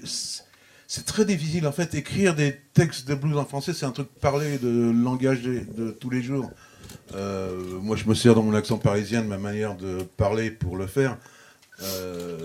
C'est 0.86 1.06
très 1.06 1.24
difficile 1.24 1.66
en 1.66 1.72
fait. 1.72 1.94
Écrire 1.94 2.34
des 2.34 2.56
textes 2.74 3.08
de 3.08 3.14
blues 3.14 3.36
en 3.36 3.44
français, 3.44 3.72
c'est 3.72 3.86
un 3.86 3.92
truc 3.92 4.08
parler 4.20 4.58
de 4.58 4.90
langage 4.90 5.42
de, 5.42 5.90
tous 5.90 6.10
les 6.10 6.22
jours. 6.22 6.50
Euh, 7.14 7.78
moi, 7.80 7.96
je 7.96 8.06
me 8.06 8.14
sers 8.14 8.34
dans 8.34 8.42
mon 8.42 8.54
accent 8.54 8.78
parisien 8.78 9.22
de 9.22 9.28
ma 9.28 9.38
manière 9.38 9.76
de 9.76 10.02
parler 10.16 10.50
pour 10.50 10.76
le 10.76 10.86
faire. 10.86 11.16
Euh, 11.82 12.36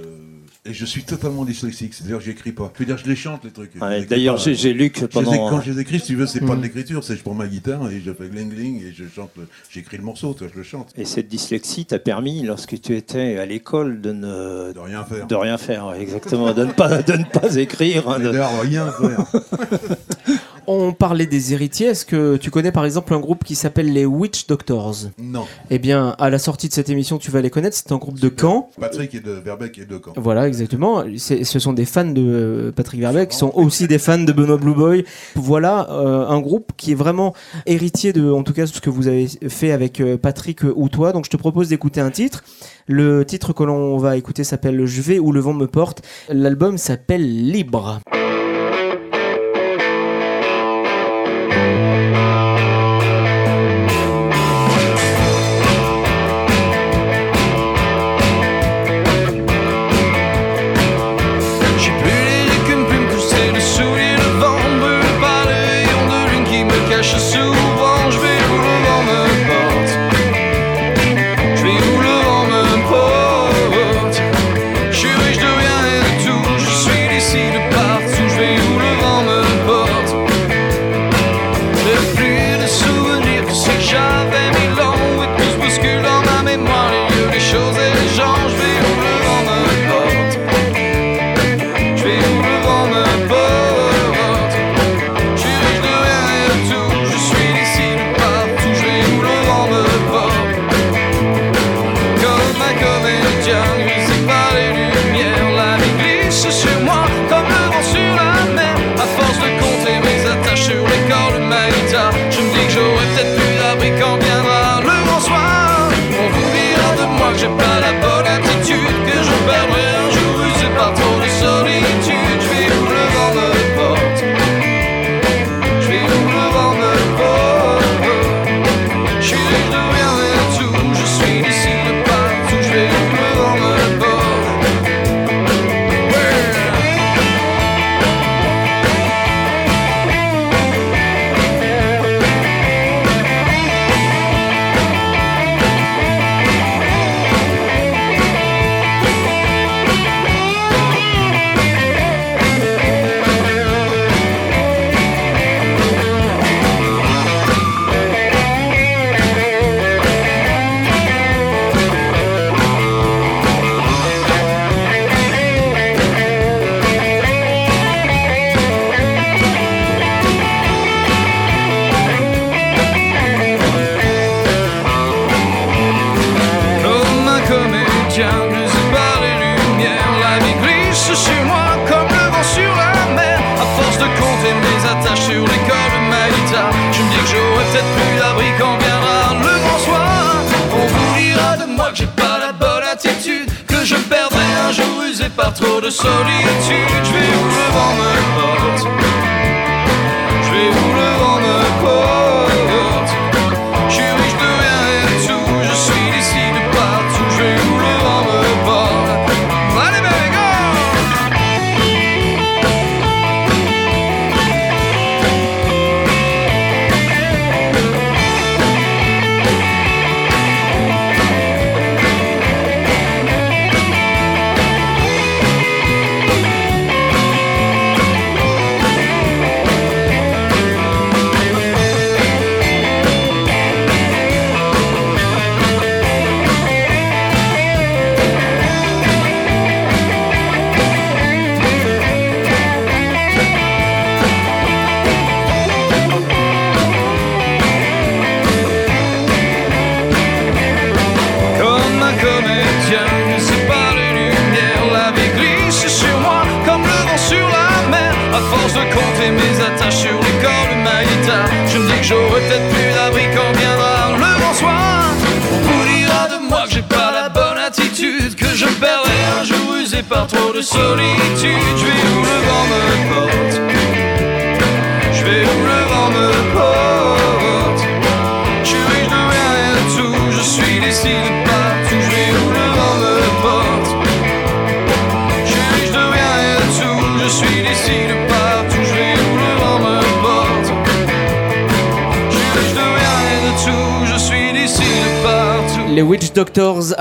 et 0.69 0.73
je 0.73 0.85
suis 0.85 1.03
totalement 1.03 1.45
dyslexique, 1.45 1.93
c'est-à-dire 1.93 2.19
j'écris 2.19 2.51
pas. 2.51 2.69
Je 2.73 2.79
veux 2.79 2.85
dire, 2.85 2.97
je 2.97 3.07
les 3.07 3.15
chante 3.15 3.45
les 3.45 3.51
trucs. 3.51 3.71
Ouais, 3.81 4.05
D'ailleurs, 4.05 4.35
pas. 4.35 4.51
j'ai 4.51 4.73
lu 4.73 4.89
que 4.89 4.99
Je 4.99 5.05
les 5.05 5.07
pendant. 5.07 5.49
quand 5.49 5.61
je 5.61 5.71
les 5.71 5.79
écris, 5.79 5.99
si 6.01 6.07
tu 6.07 6.15
veux, 6.15 6.27
c'est 6.27 6.41
pas 6.41 6.55
Mm. 6.55 6.57
de 6.57 6.63
l'écriture, 6.63 7.03
c'est 7.05 7.15
je 7.15 7.21
prends 7.21 7.33
ma 7.33 7.47
guitare 7.47 7.89
et 7.89 8.01
je 8.05 8.11
fais 8.11 8.27
gling 8.27 8.49
gling 8.49 8.83
et 8.83 8.91
je 8.91 9.05
chante. 9.15 9.31
J'écris 9.69 9.95
le 9.95 10.03
morceau, 10.03 10.33
toi, 10.33 10.47
je 10.51 10.57
le 10.57 10.63
chante. 10.63 10.91
Et 10.97 11.05
cette 11.05 11.29
dyslexie 11.29 11.85
t'a 11.85 11.99
permis, 11.99 12.43
lorsque 12.43 12.81
tu 12.81 12.97
étais 12.97 13.37
à 13.37 13.45
l'école, 13.45 14.01
de 14.01 14.11
ne 14.11 14.73
De 14.73 14.79
rien 14.79 15.05
faire. 15.05 15.25
de 15.27 15.35
rien 15.35 15.57
faire, 15.57 15.93
exactement, 15.93 16.53
de 16.53 16.65
ne 16.65 16.71
pas, 16.73 17.01
de 17.01 17.13
ne 17.13 17.23
pas 17.23 17.55
écrire. 17.55 18.09
hein, 18.09 18.19
de- 18.19 18.31
de 18.31 18.61
rien 18.61 18.91
faire. 18.91 19.25
On 20.69 20.91
parlait 20.91 21.27
des 21.27 21.53
héritiers. 21.53 21.87
Est-ce 21.87 22.05
que 22.05 22.35
tu 22.35 22.51
connais 22.51 22.73
par 22.73 22.83
exemple 22.83 23.13
un 23.13 23.21
groupe 23.21 23.45
qui 23.45 23.55
s'appelle 23.55 23.93
les 23.93 24.05
Witch 24.05 24.47
Doctors? 24.47 25.05
Non. 25.17 25.45
Eh 25.69 25.79
bien, 25.79 26.13
à 26.19 26.29
la 26.29 26.39
sortie 26.39 26.67
de 26.67 26.73
cette 26.73 26.89
émission, 26.89 27.17
tu 27.17 27.31
vas 27.31 27.39
les 27.39 27.49
connaître. 27.49 27.77
C'est 27.77 27.93
un 27.93 27.97
groupe 27.97 28.19
de 28.19 28.29
Caen. 28.37 28.69
Patrick 28.77 29.15
et 29.15 29.21
de 29.21 29.31
Verbeek 29.31 29.77
et 29.77 29.85
de 29.85 29.97
Caen. 30.03 30.11
Voilà, 30.17 30.45
exactement. 30.45 31.05
Ce 31.17 31.59
sont 31.59 31.71
des 31.71 31.85
fans 31.85 32.03
de 32.03 32.21
euh, 32.21 32.71
Patrick 32.73 32.99
Verbeek, 32.99 33.29
qui 33.29 33.37
sont 33.37 33.53
aussi 33.55 33.87
des 33.87 33.97
fans 33.97 34.17
de 34.17 34.33
Benoît 34.33 34.57
Blue 34.57 34.73
Boy. 34.73 35.05
Voilà 35.35 35.89
euh, 35.89 36.27
un 36.27 36.41
groupe 36.41 36.73
qui 36.75 36.91
est 36.91 36.95
vraiment 36.95 37.33
héritier 37.65 38.11
de, 38.11 38.29
en 38.29 38.43
tout 38.43 38.51
cas, 38.51 38.67
ce 38.67 38.81
que 38.81 38.89
vous 38.89 39.07
avez 39.07 39.27
fait 39.47 39.71
avec 39.71 40.01
euh, 40.01 40.17
Patrick 40.17 40.63
ou 40.75 40.89
toi. 40.89 41.13
Donc, 41.13 41.23
je 41.23 41.29
te 41.29 41.37
propose 41.37 41.69
d'écouter 41.69 42.01
un 42.01 42.11
titre. 42.11 42.43
Le 42.87 43.23
titre 43.23 43.53
que 43.53 43.63
l'on 43.63 43.97
va 43.97 44.17
écouter 44.17 44.43
s'appelle 44.43 44.85
Je 44.85 45.01
vais 45.01 45.17
où 45.17 45.31
le 45.31 45.39
vent 45.39 45.53
me 45.53 45.67
porte. 45.67 46.01
L'album 46.27 46.77
s'appelle 46.77 47.49
Libre. 47.51 48.01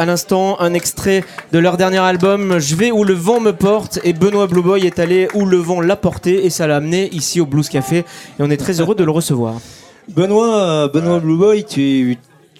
L'instant, 0.07 0.59
un 0.61 0.73
extrait 0.73 1.25
de 1.53 1.59
leur 1.59 1.77
dernier 1.77 1.99
album, 1.99 2.59
Je 2.59 2.75
vais 2.75 2.91
où 2.91 3.05
le 3.05 3.15
vent 3.15 3.41
me 3.41 3.53
porte, 3.53 3.99
et 4.05 4.13
Benoît 4.13 4.47
Blue 4.47 4.63
Boy 4.63 4.87
est 4.87 4.99
allé 4.99 5.29
où 5.35 5.45
le 5.45 5.59
vent 5.59 5.81
l'a 5.81 5.97
porté, 5.97 6.47
et 6.47 6.51
ça 6.51 6.67
l'a 6.67 6.77
amené 6.77 7.09
ici 7.13 7.41
au 7.41 7.47
Blues 7.47 7.69
Café, 7.69 7.99
et 7.99 8.05
on 8.41 8.51
est 8.51 8.57
très 8.57 8.81
heureux 8.81 8.95
de 8.95 9.05
le 9.05 9.11
recevoir. 9.11 9.61
Benoît, 10.09 10.57
euh, 10.57 10.89
Benoît 10.89 11.19
Blue 11.19 11.37
Boy, 11.37 11.65
tu, 11.65 12.17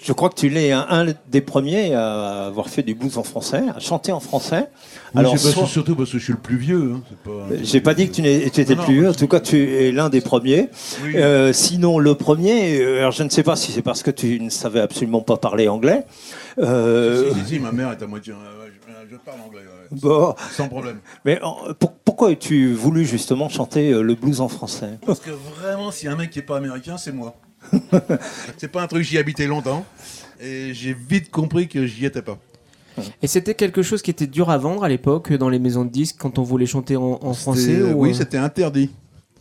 je 0.07 0.13
crois 0.13 0.29
que 0.29 0.37
tu 0.37 0.49
l'es 0.49 0.71
un, 0.71 0.87
un 0.89 1.07
des 1.29 1.41
premiers 1.41 1.93
à 1.95 2.47
avoir 2.47 2.69
fait 2.69 2.85
du 2.85 2.95
blues 2.95 3.19
en 3.19 3.25
français, 3.25 3.63
à 3.75 3.81
chanter 3.81 4.13
en 4.13 4.21
français. 4.21 4.69
Oui, 5.15 5.21
Alors, 5.21 5.33
que- 5.33 5.39
soit- 5.39 5.67
surtout 5.67 5.97
parce 5.97 6.13
que 6.13 6.19
je 6.19 6.25
suis 6.25 6.33
le 6.33 6.39
plus 6.39 6.57
vieux. 6.59 6.93
hein, 6.95 7.01
pas- 7.25 7.49
j'ai 7.63 7.81
pas 7.81 7.93
dit 7.95 8.09
que 8.09 8.15
tu 8.15 8.25
étais 8.25 8.75
non. 8.77 8.85
plus 8.85 8.95
vieux, 8.95 9.09
en 9.09 9.15
tout 9.15 9.27
cas 9.27 9.41
tu 9.41 9.57
es 9.83 9.91
l'un 9.91 10.09
des 10.09 10.21
premiers. 10.21 10.69
Oui. 11.03 11.17
Euh, 11.17 11.53
sinon, 11.53 11.99
le 11.99 12.15
premier, 12.15 12.79
euh, 12.81 12.99
alors 13.01 13.11
je 13.11 13.25
ne 13.25 13.31
sais 13.31 13.43
pas 13.43 13.57
si 13.57 13.73
c'est 13.73 13.83
parce 13.83 14.05
que 14.05 14.13
tu 14.13 14.39
ne 14.39 14.49
savais 14.51 14.81
absolument 14.81 15.23
pas 15.23 15.37
parler 15.39 15.67
anglais. 15.69 16.05
Euh, 16.59 17.33
Si, 17.35 17.41
si, 17.41 17.47
si, 17.55 17.59
ma 17.59 17.73
mère 17.73 17.91
est 17.91 18.03
à 18.03 18.07
moitié. 18.07 18.33
euh, 18.33 18.69
je, 19.11 19.17
parle 19.17 19.39
anglais, 19.47 19.61
ouais. 19.61 19.99
bon, 20.01 20.35
sans 20.53 20.69
problème. 20.69 20.99
mais 21.25 21.41
pour- 21.81 21.93
pourquoi 22.05 22.31
as-tu 22.31 22.73
voulu 22.75 23.05
justement 23.05 23.49
chanter 23.49 23.91
le 23.91 24.15
blues 24.15 24.41
en 24.41 24.49
français? 24.49 24.99
Parce 25.05 25.21
que 25.21 25.31
vraiment, 25.31 25.91
a 25.91 26.11
un 26.13 26.17
mec 26.17 26.31
qui 26.31 26.39
est 26.39 26.43
pas 26.43 26.57
américain, 26.59 26.97
c'est 26.97 27.13
moi. 27.13 27.35
c'est 28.57 28.69
pas 28.69 28.83
un 28.83 28.87
truc, 28.87 29.03
j'y 29.03 29.19
habitais 29.19 29.47
longtemps. 29.47 29.85
Et 30.41 30.75
j'ai 30.75 30.93
vite 30.95 31.31
compris 31.31 31.69
que 31.69 31.87
j'y 31.87 32.05
étais 32.05 32.23
pas. 32.23 32.39
Et 33.23 33.27
c'était 33.27 33.55
quelque 33.55 33.83
chose 33.83 34.01
qui 34.03 34.11
était 34.11 34.27
dur 34.27 34.49
à 34.51 34.59
vendre 34.59 34.85
à 34.85 34.89
l'époque, 34.89 35.33
dans 35.33 35.49
les 35.49 35.59
maisons 35.59 35.85
de 35.85 35.91
disques, 35.91 36.17
quand 36.19 36.39
on 36.39 36.43
voulait 36.43 36.67
chanter 36.67 36.97
en, 36.97 37.19
en 37.23 37.35
français 37.35 37.83
ou, 37.83 38.03
Oui, 38.03 38.11
euh, 38.11 38.15
c'était 38.15 38.39
interdit. 38.39 38.91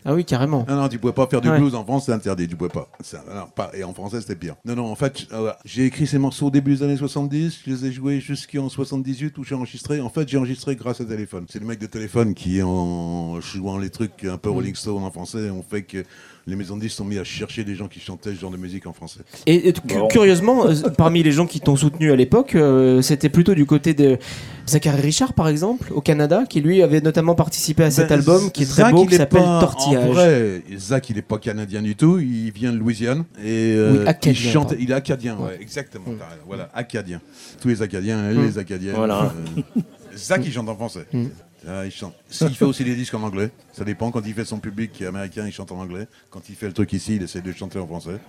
Ah 0.07 0.13
oui, 0.13 0.23
carrément. 0.23 0.65
Non, 0.69 0.75
non, 0.75 0.87
tu 0.87 0.99
pouvais 0.99 1.13
pas 1.13 1.25
faire 1.25 1.41
du 1.41 1.49
Ouais. 1.49 1.57
blues 1.57 1.73
en 1.73 1.83
France, 1.83 2.05
c'est 2.05 2.11
interdit, 2.11 2.47
tu 2.47 2.55
pouvais 2.55 2.69
pas. 2.69 2.87
Non, 3.33 3.47
pas. 3.55 3.71
Et 3.73 3.83
en 3.83 3.91
français, 3.91 4.21
c'était 4.21 4.35
pire. 4.35 4.55
Non, 4.63 4.75
non, 4.75 4.85
en 4.91 4.95
fait, 4.95 5.25
euh, 5.33 5.51
j'ai 5.65 5.85
écrit 5.85 6.05
ces 6.05 6.19
morceaux 6.19 6.47
au 6.47 6.51
début 6.51 6.75
des 6.75 6.83
années 6.83 6.97
70, 6.97 7.61
je 7.65 7.71
les 7.71 7.85
ai 7.87 7.91
joués 7.91 8.19
jusqu'en 8.19 8.69
78 8.69 9.35
où 9.39 9.43
j'ai 9.43 9.55
enregistré. 9.55 9.99
En 10.01 10.09
fait, 10.09 10.29
j'ai 10.29 10.37
enregistré 10.37 10.75
grâce 10.75 11.01
au 11.01 11.05
téléphone. 11.05 11.47
C'est 11.49 11.59
le 11.59 11.65
mec 11.65 11.79
de 11.79 11.87
téléphone 11.87 12.35
qui, 12.35 12.61
en 12.61 13.41
jouant 13.41 13.79
les 13.79 13.89
trucs 13.89 14.25
un 14.25 14.37
peu 14.37 14.51
Rolling 14.51 14.75
Stone 14.75 15.03
en 15.03 15.09
français, 15.11 15.49
ont 15.49 15.63
fait 15.67 15.81
que 15.81 16.03
les 16.47 16.55
maisons 16.55 16.75
de 16.77 16.81
disques 16.81 16.97
sont 16.97 17.05
mis 17.05 17.17
à 17.17 17.23
chercher 17.23 17.63
des 17.63 17.73
gens 17.75 17.87
qui 17.87 17.99
chantaient 17.99 18.29
ce 18.33 18.39
genre 18.39 18.51
de 18.51 18.57
musique 18.57 18.85
en 18.85 18.93
français. 18.93 19.21
Et, 19.47 19.69
et 19.69 19.73
cu- 19.73 19.81
Bon. 19.97 20.07
curieusement, 20.07 20.67
euh, 20.67 20.73
parmi 20.95 21.23
les 21.23 21.31
gens 21.31 21.47
qui 21.47 21.59
t'ont 21.59 21.75
soutenu 21.75 22.11
à 22.11 22.15
l'époque, 22.15 22.53
euh, 22.55 23.01
c'était 23.01 23.29
plutôt 23.29 23.55
du 23.55 23.65
côté 23.65 23.93
de 23.95 24.19
Zachary 24.67 25.01
Richard, 25.01 25.33
par 25.33 25.47
exemple, 25.47 25.91
au 25.93 26.01
Canada, 26.01 26.43
qui 26.47 26.61
lui 26.61 26.83
avait 26.83 27.01
notamment 27.01 27.33
participé 27.35 27.83
à 27.83 27.89
cet 27.91 28.09
Ben, 28.09 28.19
album 28.19 28.51
qui 28.51 28.63
est 28.63 28.65
très 28.67 28.83
Zach, 28.83 28.91
beau, 28.91 29.05
qui 29.05 29.15
est 29.15 29.17
s'appelle 29.17 29.41
pas- 29.41 29.57
En 29.57 29.59
Tortillage. 29.59 30.09
vrai, 30.09 30.61
Zach, 30.77 31.09
il 31.09 31.17
est 31.17 31.21
pas 31.23 31.39
canadien 31.39 31.81
du 31.81 31.95
tout. 31.95 32.19
Il 32.19 32.51
vient 32.51 32.71
de 32.71 32.77
Louisiane 32.77 33.23
et 33.43 33.73
euh, 33.75 34.01
Oui, 34.03 34.07
acadien, 34.07 34.31
il 34.31 34.35
chante. 34.51 34.73
Il 34.79 34.91
est 34.91 34.93
acadien, 34.93 35.35
ouais, 35.37 35.45
Ouais. 35.47 35.57
exactement. 35.61 36.05
Mm. 36.09 36.17
Voilà, 36.45 36.69
acadien. 36.75 37.21
Tous 37.59 37.67
les 37.69 37.81
acadiens, 37.81 38.21
Mm. 38.33 38.41
les 38.45 38.57
acadiens. 38.59 38.93
Voilà. 38.93 39.33
euh, 39.77 39.81
Zach, 40.15 40.41
il 40.45 40.51
chante 40.53 40.69
en 40.69 40.75
français. 40.75 41.05
Mm. 41.11 41.25
Ah, 41.67 41.85
il 41.85 41.91
chante. 41.91 42.13
S'il 42.29 42.53
fait 42.55 42.65
aussi 42.65 42.83
des 42.83 42.95
disques 42.95 43.13
en 43.13 43.23
anglais, 43.23 43.49
ça 43.73 43.83
dépend. 43.83 44.11
Quand 44.11 44.21
il 44.25 44.33
fait 44.33 44.45
son 44.45 44.59
public 44.59 44.91
qui 44.91 45.03
est 45.03 45.07
américain, 45.07 45.45
il 45.47 45.51
chante 45.51 45.71
en 45.71 45.79
anglais. 45.79 46.07
Quand 46.29 46.49
il 46.49 46.55
fait 46.55 46.67
le 46.67 46.73
truc 46.73 46.93
ici, 46.93 47.15
il 47.15 47.23
essaie 47.23 47.41
de 47.41 47.51
chanter 47.51 47.79
en 47.79 47.87
français, 47.87 48.19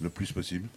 le 0.00 0.08
plus 0.08 0.32
possible. 0.32 0.68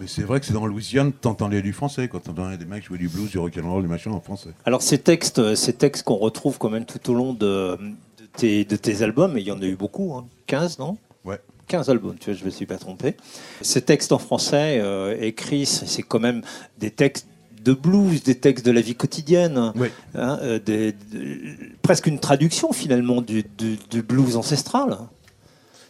Mais 0.00 0.06
c'est 0.06 0.22
vrai 0.22 0.40
que 0.40 0.46
c'est 0.46 0.52
dans 0.52 0.66
Louisiane, 0.66 1.12
t'entendais 1.12 1.62
du 1.62 1.72
français, 1.72 2.08
quand 2.08 2.20
t'entendais 2.20 2.56
des 2.56 2.64
mecs 2.64 2.84
jouer 2.84 2.98
du 2.98 3.08
blues, 3.08 3.30
du 3.30 3.38
rock'n'roll, 3.38 3.82
du 3.82 3.88
machin 3.88 4.10
en 4.10 4.20
français. 4.20 4.50
Alors 4.64 4.82
ces 4.82 4.98
textes, 4.98 5.38
euh, 5.38 5.54
ces 5.54 5.72
textes 5.72 6.04
qu'on 6.04 6.16
retrouve 6.16 6.58
quand 6.58 6.70
même 6.70 6.84
tout 6.84 7.10
au 7.10 7.14
long 7.14 7.32
de, 7.32 7.76
de 7.76 8.26
tes, 8.36 8.64
de 8.64 8.76
tes 8.76 9.02
albums, 9.02 9.36
et 9.36 9.40
il 9.40 9.46
y 9.46 9.52
en 9.52 9.60
a 9.62 9.66
eu 9.66 9.76
beaucoup, 9.76 10.14
hein, 10.14 10.26
15 10.46 10.78
non? 10.78 10.98
Ouais. 11.24 11.38
15 11.68 11.90
albums, 11.90 12.16
tu 12.18 12.30
vois, 12.30 12.34
je 12.34 12.40
ne 12.40 12.46
me 12.46 12.50
suis 12.50 12.66
pas 12.66 12.78
trompé. 12.78 13.16
Ces 13.60 13.82
textes 13.82 14.12
en 14.12 14.18
français 14.18 14.80
euh, 14.80 15.16
écrits, 15.20 15.66
c'est 15.66 16.02
quand 16.02 16.20
même 16.20 16.42
des 16.78 16.90
textes 16.90 17.28
de 17.68 17.74
blues, 17.74 18.22
des 18.22 18.34
textes 18.36 18.64
de 18.64 18.70
la 18.72 18.80
vie 18.80 18.94
quotidienne, 18.94 19.72
hein, 20.14 20.38
euh, 20.42 20.58
des- 20.64 20.92
de- 20.92 21.40
presque 21.82 22.06
une 22.06 22.18
traduction 22.18 22.72
finalement 22.72 23.20
du, 23.20 23.44
du- 23.58 23.78
du 23.90 24.02
blues 24.02 24.36
ancestral. 24.36 24.96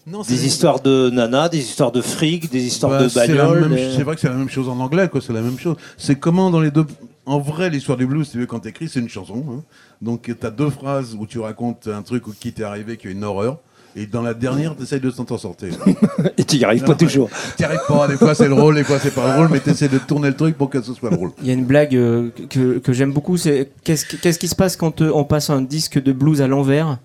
Non, 0.06 0.22
Des 0.22 0.46
histoires 0.46 0.80
de 0.80 1.10
nana, 1.10 1.50
des 1.50 1.58
histoires 1.58 1.92
de 1.92 2.00
fric, 2.00 2.50
des 2.50 2.64
histoires 2.64 2.92
Bah, 2.92 3.04
de 3.06 3.14
bagnole. 3.14 3.78
C'est 3.94 4.02
vrai 4.04 4.14
que 4.14 4.20
c'est 4.22 4.28
la 4.30 4.34
même 4.34 4.48
chose 4.48 4.66
en 4.68 4.80
anglais, 4.80 5.08
quoi. 5.10 5.20
C'est 5.20 5.34
la 5.34 5.42
même 5.42 5.58
chose. 5.58 5.76
C'est 5.98 6.18
comment 6.18 6.50
dans 6.50 6.60
les 6.62 6.70
deux. 6.70 6.86
En 7.26 7.38
vrai, 7.38 7.68
l'histoire 7.68 7.98
du 7.98 8.06
blues, 8.06 8.26
tu 8.30 8.38
veux, 8.38 8.46
quand 8.46 8.60
t'écris, 8.60 8.88
c'est 8.88 9.00
une 9.00 9.10
chanson. 9.10 9.44
hein. 9.50 9.62
Donc, 10.00 10.34
t'as 10.40 10.50
deux 10.50 10.70
phrases 10.70 11.14
où 11.14 11.26
tu 11.26 11.38
racontes 11.40 11.88
un 11.88 12.00
truc 12.02 12.24
qui 12.40 12.52
t'est 12.54 12.62
arrivé, 12.64 12.96
qui 12.96 13.08
est 13.08 13.12
une 13.12 13.22
horreur. 13.24 13.58
Et 14.00 14.06
dans 14.06 14.22
la 14.22 14.32
dernière, 14.32 14.76
t'essayes 14.76 15.00
de 15.00 15.10
t'en 15.10 15.36
sortir. 15.38 15.70
Et 16.38 16.44
tu 16.44 16.56
n'y 16.56 16.64
arrives 16.64 16.84
pas 16.84 16.94
toujours. 16.94 17.28
T'y 17.56 17.64
arrives 17.64 17.80
pas. 17.88 18.06
Des 18.06 18.16
fois, 18.16 18.32
c'est 18.34 18.46
le 18.46 18.54
rôle, 18.54 18.76
des 18.76 18.84
fois, 18.84 18.98
c'est 19.00 19.12
pas 19.12 19.32
le 19.32 19.38
rôle, 19.40 19.48
mais 19.50 19.58
t'essaies 19.58 19.88
de 19.88 19.98
tourner 19.98 20.28
le 20.28 20.36
truc 20.36 20.56
pour 20.56 20.70
que 20.70 20.80
ce 20.80 20.94
soit 20.94 21.10
drôle. 21.10 21.30
Il 21.42 21.48
y 21.48 21.50
a 21.50 21.54
une 21.54 21.64
blague 21.64 21.96
euh, 21.96 22.28
que, 22.48 22.78
que 22.78 22.92
j'aime 22.92 23.12
beaucoup, 23.12 23.36
c'est 23.36 23.70
qu'est-ce 23.82 24.06
qui- 24.06 24.18
qu'est-ce 24.18 24.38
qui 24.38 24.46
se 24.46 24.54
passe 24.54 24.76
quand 24.76 25.00
euh, 25.02 25.10
on 25.12 25.24
passe 25.24 25.50
un 25.50 25.62
disque 25.62 26.00
de 26.00 26.12
blues 26.12 26.40
à 26.42 26.46
l'envers? 26.46 26.98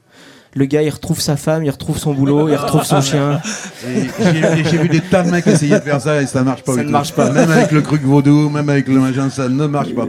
Le 0.55 0.65
gars, 0.65 0.83
il 0.83 0.89
retrouve 0.89 1.19
sa 1.19 1.35
femme, 1.35 1.63
il 1.63 1.69
retrouve 1.71 1.97
son 1.97 2.13
boulot, 2.13 2.47
il 2.47 2.55
retrouve 2.55 2.83
son 2.83 3.01
chien. 3.01 3.41
Et 3.87 4.63
j'ai 4.69 4.77
vu 4.77 4.87
des 4.87 5.01
tas 5.01 5.23
de 5.23 5.31
mecs 5.31 5.47
essayer 5.47 5.75
de 5.75 5.79
faire 5.83 5.99
ça 5.99 6.21
et 6.21 6.27
ça 6.27 6.43
marche 6.43 6.61
pas. 6.61 6.73
Ça 6.73 6.79
du 6.79 6.83
ne 6.83 6.89
tout. 6.89 6.91
marche 6.91 7.13
pas. 7.13 7.31
Même 7.31 7.49
avec 7.49 7.71
le 7.71 7.81
truc 7.81 8.03
vaudou, 8.03 8.49
même 8.49 8.69
avec 8.69 8.87
le 8.87 8.99
machin, 8.99 9.29
ça 9.29 9.49
ne 9.49 9.65
marche 9.65 9.93
pas. 9.95 10.05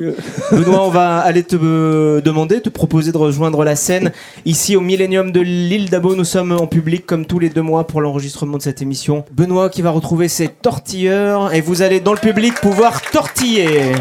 Benoît, 0.53 0.87
on 0.87 0.91
va 0.91 1.19
aller 1.21 1.43
te 1.43 1.57
euh, 1.61 2.21
demander, 2.21 2.61
te 2.61 2.69
proposer 2.69 3.11
de 3.11 3.17
rejoindre 3.17 3.65
la 3.65 3.75
scène 3.75 4.13
ici 4.45 4.77
au 4.77 4.81
Millennium 4.81 5.33
de 5.33 5.41
l'île 5.41 5.89
d'Abo. 5.89 6.15
Nous 6.15 6.25
sommes 6.25 6.53
en 6.53 6.67
public 6.67 7.07
comme 7.07 7.25
tous 7.25 7.39
les 7.39 7.49
deux 7.49 7.63
mois 7.63 7.87
pour 7.87 8.01
l'enregistrement 8.03 8.59
de 8.59 8.63
cette 8.63 8.83
émission. 8.83 9.25
Benoît 9.33 9.71
qui 9.71 9.81
va 9.83 9.91
retrouver 9.91 10.29
ses 10.29 10.49
tortilleurs 10.49 11.55
et 11.55 11.61
vous 11.63 11.83
allez 11.83 12.01
dans 12.01 12.13
le 12.13 12.19
public 12.19 12.55
pouvoir 12.61 13.01
tortiller. 13.01 13.93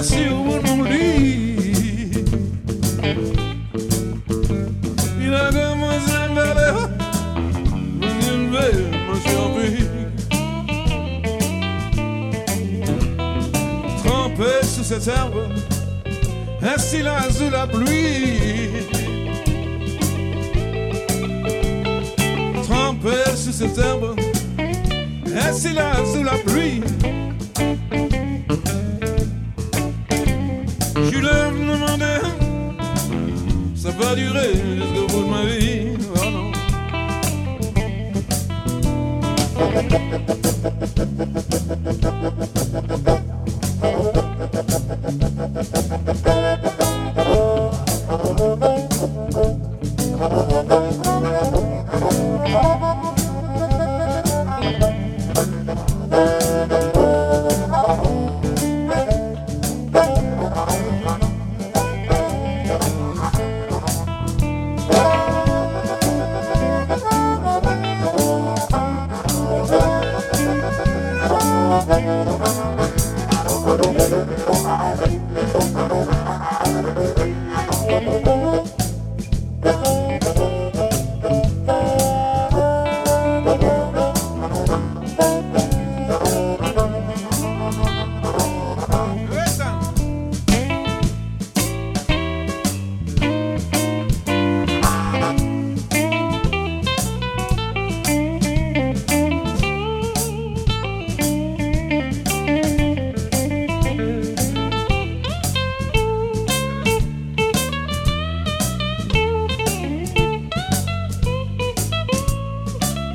nasceu 0.00 0.62
num 0.64 0.80
li 0.90 1.08
E 5.20 5.26
na 5.32 5.50
gama 5.54 5.90
zambele 6.06 6.68
Vanin 8.00 8.42
veio, 8.52 8.86
mas 9.06 9.24
eu 9.34 9.46
vi 9.56 9.70
Trempé 14.02 14.52
sous 14.64 14.84
cette 14.84 15.08
herbe. 15.08 15.42
Un 16.62 16.78
silence 16.78 17.38
de 17.38 17.48
la 17.50 17.66
pluie 17.66 18.70
Trempé 22.66 23.36
sous 23.36 23.52
cette 23.52 23.76
herbe. 23.76 24.16
Un 25.46 25.52
silence 25.52 26.12
sous 26.14 26.24
la 26.24 26.38
pluie 26.46 26.80
Ça 33.74 33.90
va 33.90 34.14
durer 34.14 34.52
jusqu'au 34.76 35.06
bout 35.08 35.22
de 35.24 35.28
ma 35.28 35.44
vie. 35.44 35.96
Oh 36.16 36.30
non. 36.30 36.52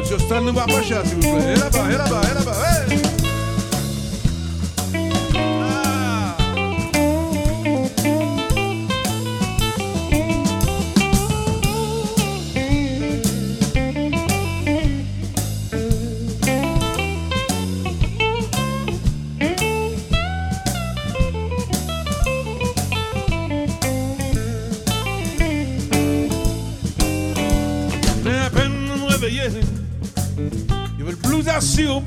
Monsieur 0.05 0.19
Stan, 0.19 0.39
ne 0.41 0.51
voit 0.51 0.67
pas 0.67 0.83
cher, 0.83 1.03
s'il 1.03 1.15
vous 1.15 1.35
plaît. 1.35 1.53
Et 1.53 1.55
là-bas, 1.55 1.89
et 1.89 1.97
là-bas, 1.97 2.21
et 2.29 2.33
là-bas, 2.35 2.91
hey 2.91 3.14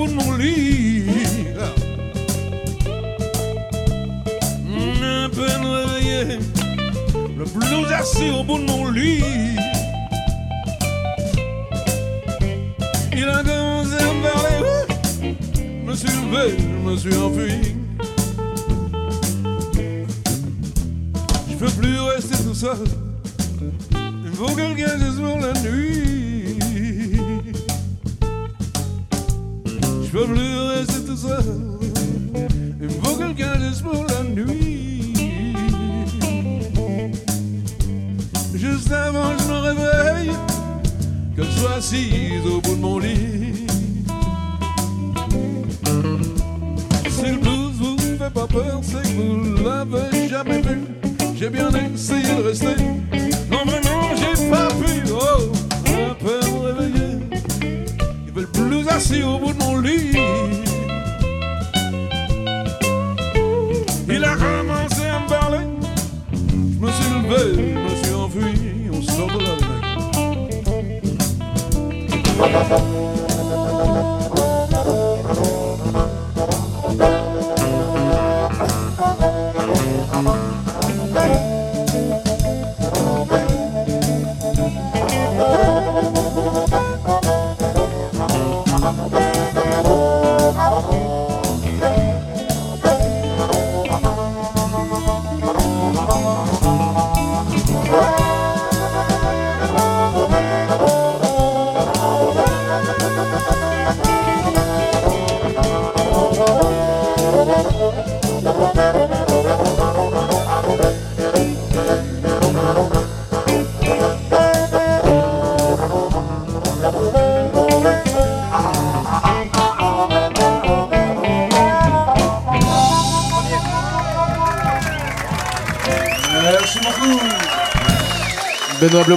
no 0.06 0.36
livro. 0.36 0.77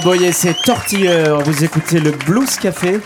Boyer, 0.02 0.32
c'est 0.32 0.54
Tortilleur. 0.64 1.42
Vous 1.42 1.64
écoutez 1.64 2.00
le 2.00 2.10
Blues 2.10 2.56
Café 2.56 2.98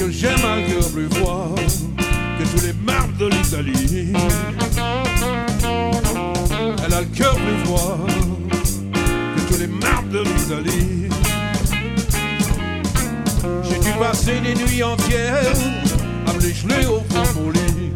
que 0.00 0.10
j'aime 0.10 0.32
le 0.32 0.72
cœur 0.72 0.90
plus 0.92 1.08
froid 1.10 1.54
que 1.58 2.44
tous 2.56 2.64
les 2.64 2.72
marbres 2.72 3.18
de 3.18 3.26
l'Italie. 3.26 4.12
Elle 6.82 6.94
a 6.94 7.00
le 7.02 7.06
cœur 7.14 7.36
plus 7.36 7.64
froid 7.64 7.98
que 8.94 9.52
tous 9.52 9.60
les 9.60 9.66
marbres 9.66 10.10
de 10.10 10.20
l'Italie. 10.20 11.08
J'ai 13.68 13.78
dû 13.78 13.92
passer 13.98 14.40
des 14.40 14.54
nuits 14.54 14.82
entières 14.82 15.52
à 16.26 16.32
me 16.32 16.40
l'écheler 16.40 16.86
au 16.86 17.02
fond 17.10 17.22
de 17.22 17.44
mon 17.44 17.50
lit. 17.50 17.92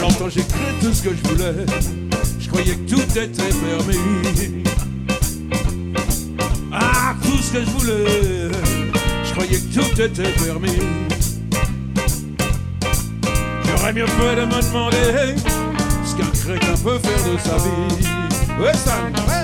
Longtemps 0.00 0.28
j'ai 0.28 0.42
cru 0.42 0.60
tout 0.80 0.92
ce 0.92 1.02
que 1.02 1.10
je 1.10 1.28
voulais, 1.28 1.66
je 2.38 2.48
croyais 2.48 2.76
que 2.76 2.90
tout 2.90 3.18
était 3.18 3.26
permis. 3.26 4.62
Ah, 6.72 7.16
tout 7.22 7.38
ce 7.38 7.52
que 7.52 7.60
je 7.60 7.70
voulais, 7.70 8.48
je 9.32 9.40
croyais 9.40 9.60
que 9.60 9.74
tout 9.74 10.00
était 10.00 10.32
permis. 10.44 10.78
J'aurais 13.64 13.92
mieux 13.92 14.06
fait 14.06 14.36
de 14.36 14.44
me 14.44 14.62
demander 14.62 15.36
ce 16.04 16.16
qu'un 16.16 16.30
crétin 16.30 16.74
peut 16.82 16.98
faire 16.98 17.32
de 17.32 17.38
sa 17.38 17.56
vie. 17.56 19.41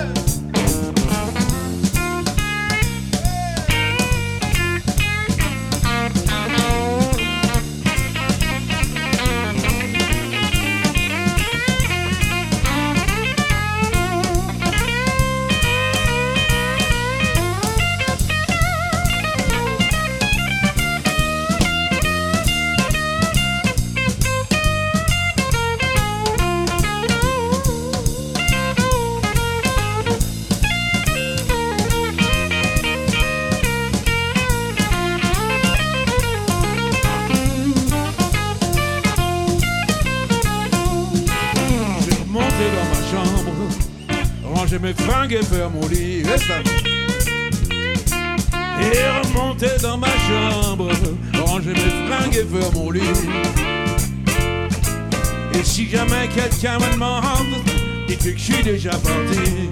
Déjà 58.71 58.91
parti. 58.91 59.69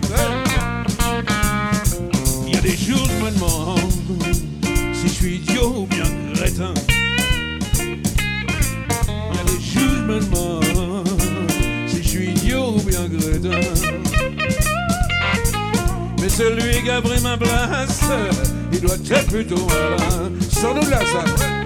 Il 2.48 2.54
y 2.54 2.58
a 2.58 2.62
des 2.62 2.76
jours, 2.76 3.08
je 3.08 3.26
me 3.26 3.32
demande 3.32 3.80
si 4.94 5.08
je 5.08 5.14
suis 5.14 5.36
idiot 5.36 5.74
ou 5.78 5.86
bien 5.86 6.04
crétin. 6.34 6.74
Il 7.80 9.36
y 9.36 9.40
a 9.40 9.44
des 9.44 9.62
jours, 9.62 9.94
je 9.98 10.02
me 10.02 10.20
demande 10.20 11.08
si 11.88 12.02
je 12.02 12.08
suis 12.08 12.30
idiot 12.30 12.76
ou 12.78 12.82
bien 12.82 13.08
crétin. 13.08 13.60
Mais 16.20 16.30
celui 16.30 16.82
qui 16.82 16.90
a 16.90 17.02
pris 17.02 17.22
ma 17.22 17.38
place, 17.38 18.02
il 18.72 18.82
doit 18.82 18.96
être 18.96 19.28
plutôt 19.28 19.68
malin. 19.68 20.32
Sans 20.50 20.74
nous 20.74 20.90
là, 20.90 21.00
ça. 21.06 21.57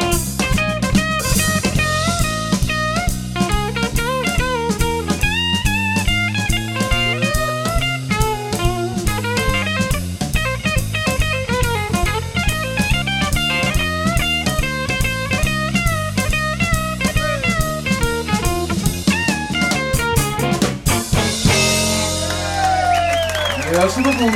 Merci 23.98 24.04
beaucoup. 24.04 24.32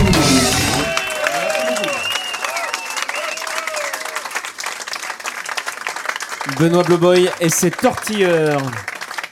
Benoît 6.60 6.84
Blowboy 6.84 7.30
et 7.39 7.49
ses 7.49 7.72
tortilleurs. 7.72 8.62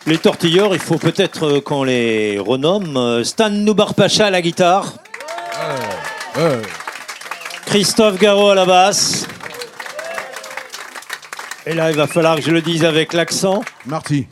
Les 0.05 0.17
tortilleurs, 0.17 0.73
il 0.73 0.79
faut 0.79 0.97
peut-être 0.97 1.47
euh, 1.47 1.61
qu'on 1.61 1.83
les 1.83 2.39
renomme. 2.39 2.95
Euh, 2.97 3.23
Stan 3.23 3.49
Noubarpacha 3.49 4.27
à 4.27 4.29
la 4.29 4.41
guitare. 4.41 4.93
Christophe 7.65 8.17
Garot 8.17 8.49
à 8.49 8.55
la 8.55 8.65
basse. 8.65 9.27
Et 11.65 11.73
là, 11.73 11.91
il 11.91 11.97
va 11.97 12.07
falloir 12.07 12.37
que 12.37 12.41
je 12.41 12.51
le 12.51 12.61
dise 12.61 12.85
avec 12.85 13.13
l'accent, 13.13 13.63
Marty. 13.85 14.27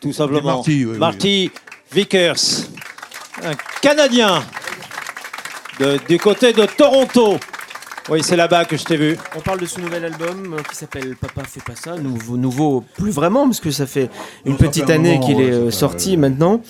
tout 0.00 0.12
simplement. 0.12 0.56
Marty, 0.56 0.84
oui, 0.84 0.92
oui. 0.92 0.98
Marty 0.98 1.50
Vickers, 1.90 2.36
un 3.44 3.54
Canadien 3.82 4.42
de- 5.82 5.98
du 6.08 6.18
côté 6.18 6.52
de 6.52 6.64
Toronto. 6.66 7.38
Oui, 8.10 8.20
c'est 8.24 8.34
là-bas 8.34 8.64
que 8.64 8.76
je 8.76 8.82
t'ai 8.84 8.96
vu. 8.96 9.16
On 9.36 9.40
parle 9.40 9.60
de 9.60 9.66
ce 9.66 9.80
nouvel 9.80 10.04
album 10.04 10.54
euh, 10.58 10.62
qui 10.68 10.74
s'appelle 10.74 11.14
Papa 11.20 11.42
fait 11.44 11.62
pas 11.62 11.76
ça, 11.76 11.96
nouveau, 11.96 12.36
nouveau 12.36 12.82
plus 12.98 13.12
vraiment 13.12 13.44
parce 13.44 13.60
que 13.60 13.70
ça 13.70 13.86
fait 13.86 14.10
une 14.44 14.52
Non, 14.52 14.58
petite 14.58 14.86
fait 14.86 14.92
un 14.92 14.96
année 14.96 15.20
qu'il 15.24 15.36
ouais, 15.36 15.44
est 15.44 15.52
euh, 15.52 15.70
sorti 15.70 16.16
maintenant. 16.16 16.60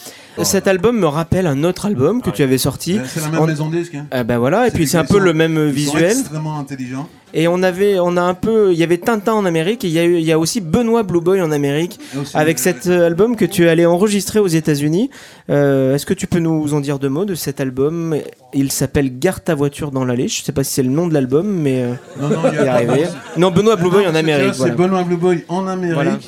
Cet 0.43 0.67
album 0.69 0.99
me 0.99 1.07
rappelle 1.07 1.47
un 1.47 1.65
autre 1.65 1.87
album 1.87 2.21
que 2.21 2.29
tu 2.31 2.43
avais 2.43 2.59
sorti. 2.59 2.99
C'est 3.07 3.21
la 3.23 3.29
même 3.29 3.41
En- 3.41 3.47
maison. 3.47 3.71
Hein. 3.73 4.07
Ah 4.11 4.25
bah 4.25 4.39
voilà, 4.39 4.69
et 4.69 4.71
puis 4.71 4.87
c'est 4.87 4.99
un 4.99 5.05
peu 5.07 5.19
le 5.19 5.33
même 5.33 5.57
euh, 5.57 5.73
Ils 5.75 5.87
sont 5.87 5.93
visuel. 5.95 6.19
extrêmement 6.19 6.59
intelligents. 6.59 7.09
Et 7.35 7.49
on 7.49 7.63
avait, 7.63 7.99
on 7.99 8.17
a 8.17 8.21
un 8.23 8.35
peu, 8.35 8.73
il 8.73 8.79
y 8.79 8.83
avait 8.83 8.99
Tintin 8.99 9.33
en 9.33 9.45
Amérique 9.47 9.85
et 9.85 9.89
il 9.89 9.93
y 9.95 9.99
a, 9.99 10.05
eu- 10.05 10.17
il 10.19 10.25
y 10.25 10.33
a 10.33 10.39
aussi 10.39 10.61
Benoît 10.61 11.03
Blue 11.03 11.21
Boy 11.21 11.41
en 11.41 11.51
Amérique 11.51 11.99
avec 12.35 12.59
euh, 12.59 12.63
cet 12.63 12.87
euh, 12.89 13.07
album 13.07 13.37
que 13.37 13.45
tu 13.47 13.65
es 13.65 13.69
allé 13.69 13.87
enregistrer 13.87 14.39
aux 14.39 14.47
États-Unis. 14.49 15.09
Euh, 15.49 15.95
Est-ce 15.95 16.05
que 16.05 16.15
tu 16.15 16.27
peux 16.27 16.41
nous 16.41 16.75
en 16.75 16.81
dire 16.81 16.99
deux 16.99 17.09
mots 17.09 17.25
de 17.25 17.35
cet 17.35 17.61
album? 17.61 18.17
Il 18.53 18.71
s'appelle 18.71 19.19
Garde 19.19 19.43
ta 19.45 19.55
voiture 19.55 19.91
dans 19.93 20.05
l'allée. 20.05 20.29
Je 20.29 20.43
sais 20.43 20.53
pas 20.53 20.63
si 20.65 20.75
c'est 20.75 20.83
le 20.83 20.91
nom 20.91 21.07
de 21.07 21.15
l'album, 21.15 21.47
mais 21.47 21.87
Non, 22.21 22.29
non, 22.29 22.41
il 22.53 22.53
y 22.53 22.57
il 22.57 22.61
est 22.65 22.69
a 22.69 22.75
arrivé. 22.75 23.03
pas- 23.05 23.39
Non, 23.41 23.51
Benoît 23.51 23.77
Blue 23.77 23.91
Boy 23.91 24.05
Non, 24.05 24.11
en 24.11 24.15
Amérique. 24.15 24.55
voilà. 24.55 24.73
C'est 24.75 24.77
Benoît 24.79 25.03
Blue 25.05 25.17
Boy 25.17 25.45
en 25.49 25.67
Amérique. 25.67 25.95
Voilà. 25.95 26.19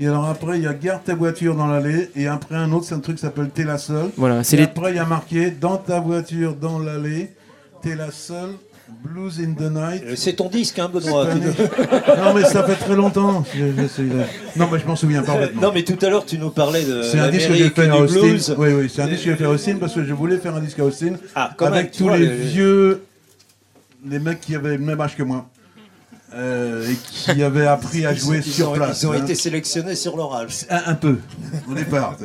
Et 0.00 0.06
alors 0.06 0.26
après, 0.26 0.58
il 0.58 0.64
y 0.64 0.66
a 0.66 0.74
Garde 0.74 1.02
ta 1.04 1.14
voiture 1.14 1.54
dans 1.56 1.66
l'allée. 1.68 2.10
Et 2.16 2.26
après, 2.26 2.54
un 2.56 2.70
autre, 2.72 2.86
c'est 2.86 2.94
un 2.94 3.00
truc 3.00 3.16
qui 3.16 3.22
s'appelle 3.22 3.50
T'es 3.54 3.64
la 3.64 3.78
seule. 3.78 4.10
Voilà, 4.16 4.42
c'est 4.44 4.56
Et 4.56 4.60
les. 4.60 4.64
après, 4.64 4.90
il 4.92 4.96
y 4.96 5.00
a 5.00 5.04
marqué 5.06 5.50
Dans 5.50 5.76
ta 5.76 6.00
voiture 6.00 6.54
dans 6.54 6.78
l'allée, 6.78 7.30
T'es 7.82 7.94
la 7.94 8.10
seule. 8.10 8.50
Blues 9.04 9.38
in 9.40 9.52
the 9.54 9.70
night. 9.70 10.02
Euh, 10.04 10.14
C'est 10.16 10.34
ton 10.34 10.48
disque, 10.48 10.78
hein, 10.78 10.90
Benoît. 10.92 11.26
non, 11.34 12.34
mais 12.34 12.42
ça 12.44 12.64
fait 12.64 12.74
très 12.74 12.96
longtemps. 12.96 13.44
Je- 13.54 13.58
je 13.66 14.02
là. 14.02 14.24
Non, 14.56 14.68
mais 14.72 14.78
je 14.80 14.86
m'en 14.86 14.96
souviens 14.96 15.22
parfaitement. 15.22 15.62
Non, 15.62 15.70
mais 15.72 15.82
tout 15.84 15.98
à 16.04 16.08
l'heure, 16.10 16.24
tu 16.26 16.38
nous 16.38 16.50
parlais 16.50 16.84
de 16.84 17.02
C'est 17.02 17.18
un 17.18 17.30
disque 17.30 17.48
que 17.48 17.54
j'ai 17.54 17.70
fait 17.70 17.88
à 17.88 17.96
Austin. 17.96 18.54
Oui, 18.58 18.68
oui, 18.72 18.90
c'est 18.92 19.02
un 19.02 19.06
disque 19.08 19.24
que 19.24 19.30
j'ai 19.30 19.36
fait 19.36 19.44
à 19.44 19.50
Austin 19.50 19.76
parce 19.78 19.94
que 19.94 20.04
je 20.04 20.12
voulais 20.12 20.38
faire 20.38 20.54
un 20.56 20.60
disque 20.60 20.78
à 20.80 20.84
Austin 20.84 21.12
Ah, 21.34 21.54
avec 21.60 21.92
tous 21.92 22.04
vois, 22.04 22.16
les 22.18 22.26
le- 22.26 22.34
vieux, 22.34 23.02
les 24.08 24.18
mecs 24.18 24.40
qui 24.40 24.54
avaient 24.54 24.76
le 24.76 24.84
même 24.84 25.00
âge 25.00 25.16
que 25.16 25.22
moi 25.22 25.48
euh, 26.34 26.86
et 26.90 26.94
qui 26.94 27.42
avaient 27.42 27.66
appris 27.66 28.04
à 28.04 28.14
jouer 28.14 28.38
Ils 28.44 28.52
sur 28.52 28.70
ont- 28.70 28.74
place. 28.74 29.02
Ils 29.02 29.06
ont 29.06 29.12
hein. 29.12 29.22
été 29.22 29.34
sélectionnés 29.34 29.94
sur 29.94 30.16
l'oral. 30.16 30.48
Un, 30.70 30.82
un 30.86 30.94
peu, 30.94 31.18
au 31.70 31.74
départ. 31.74 32.16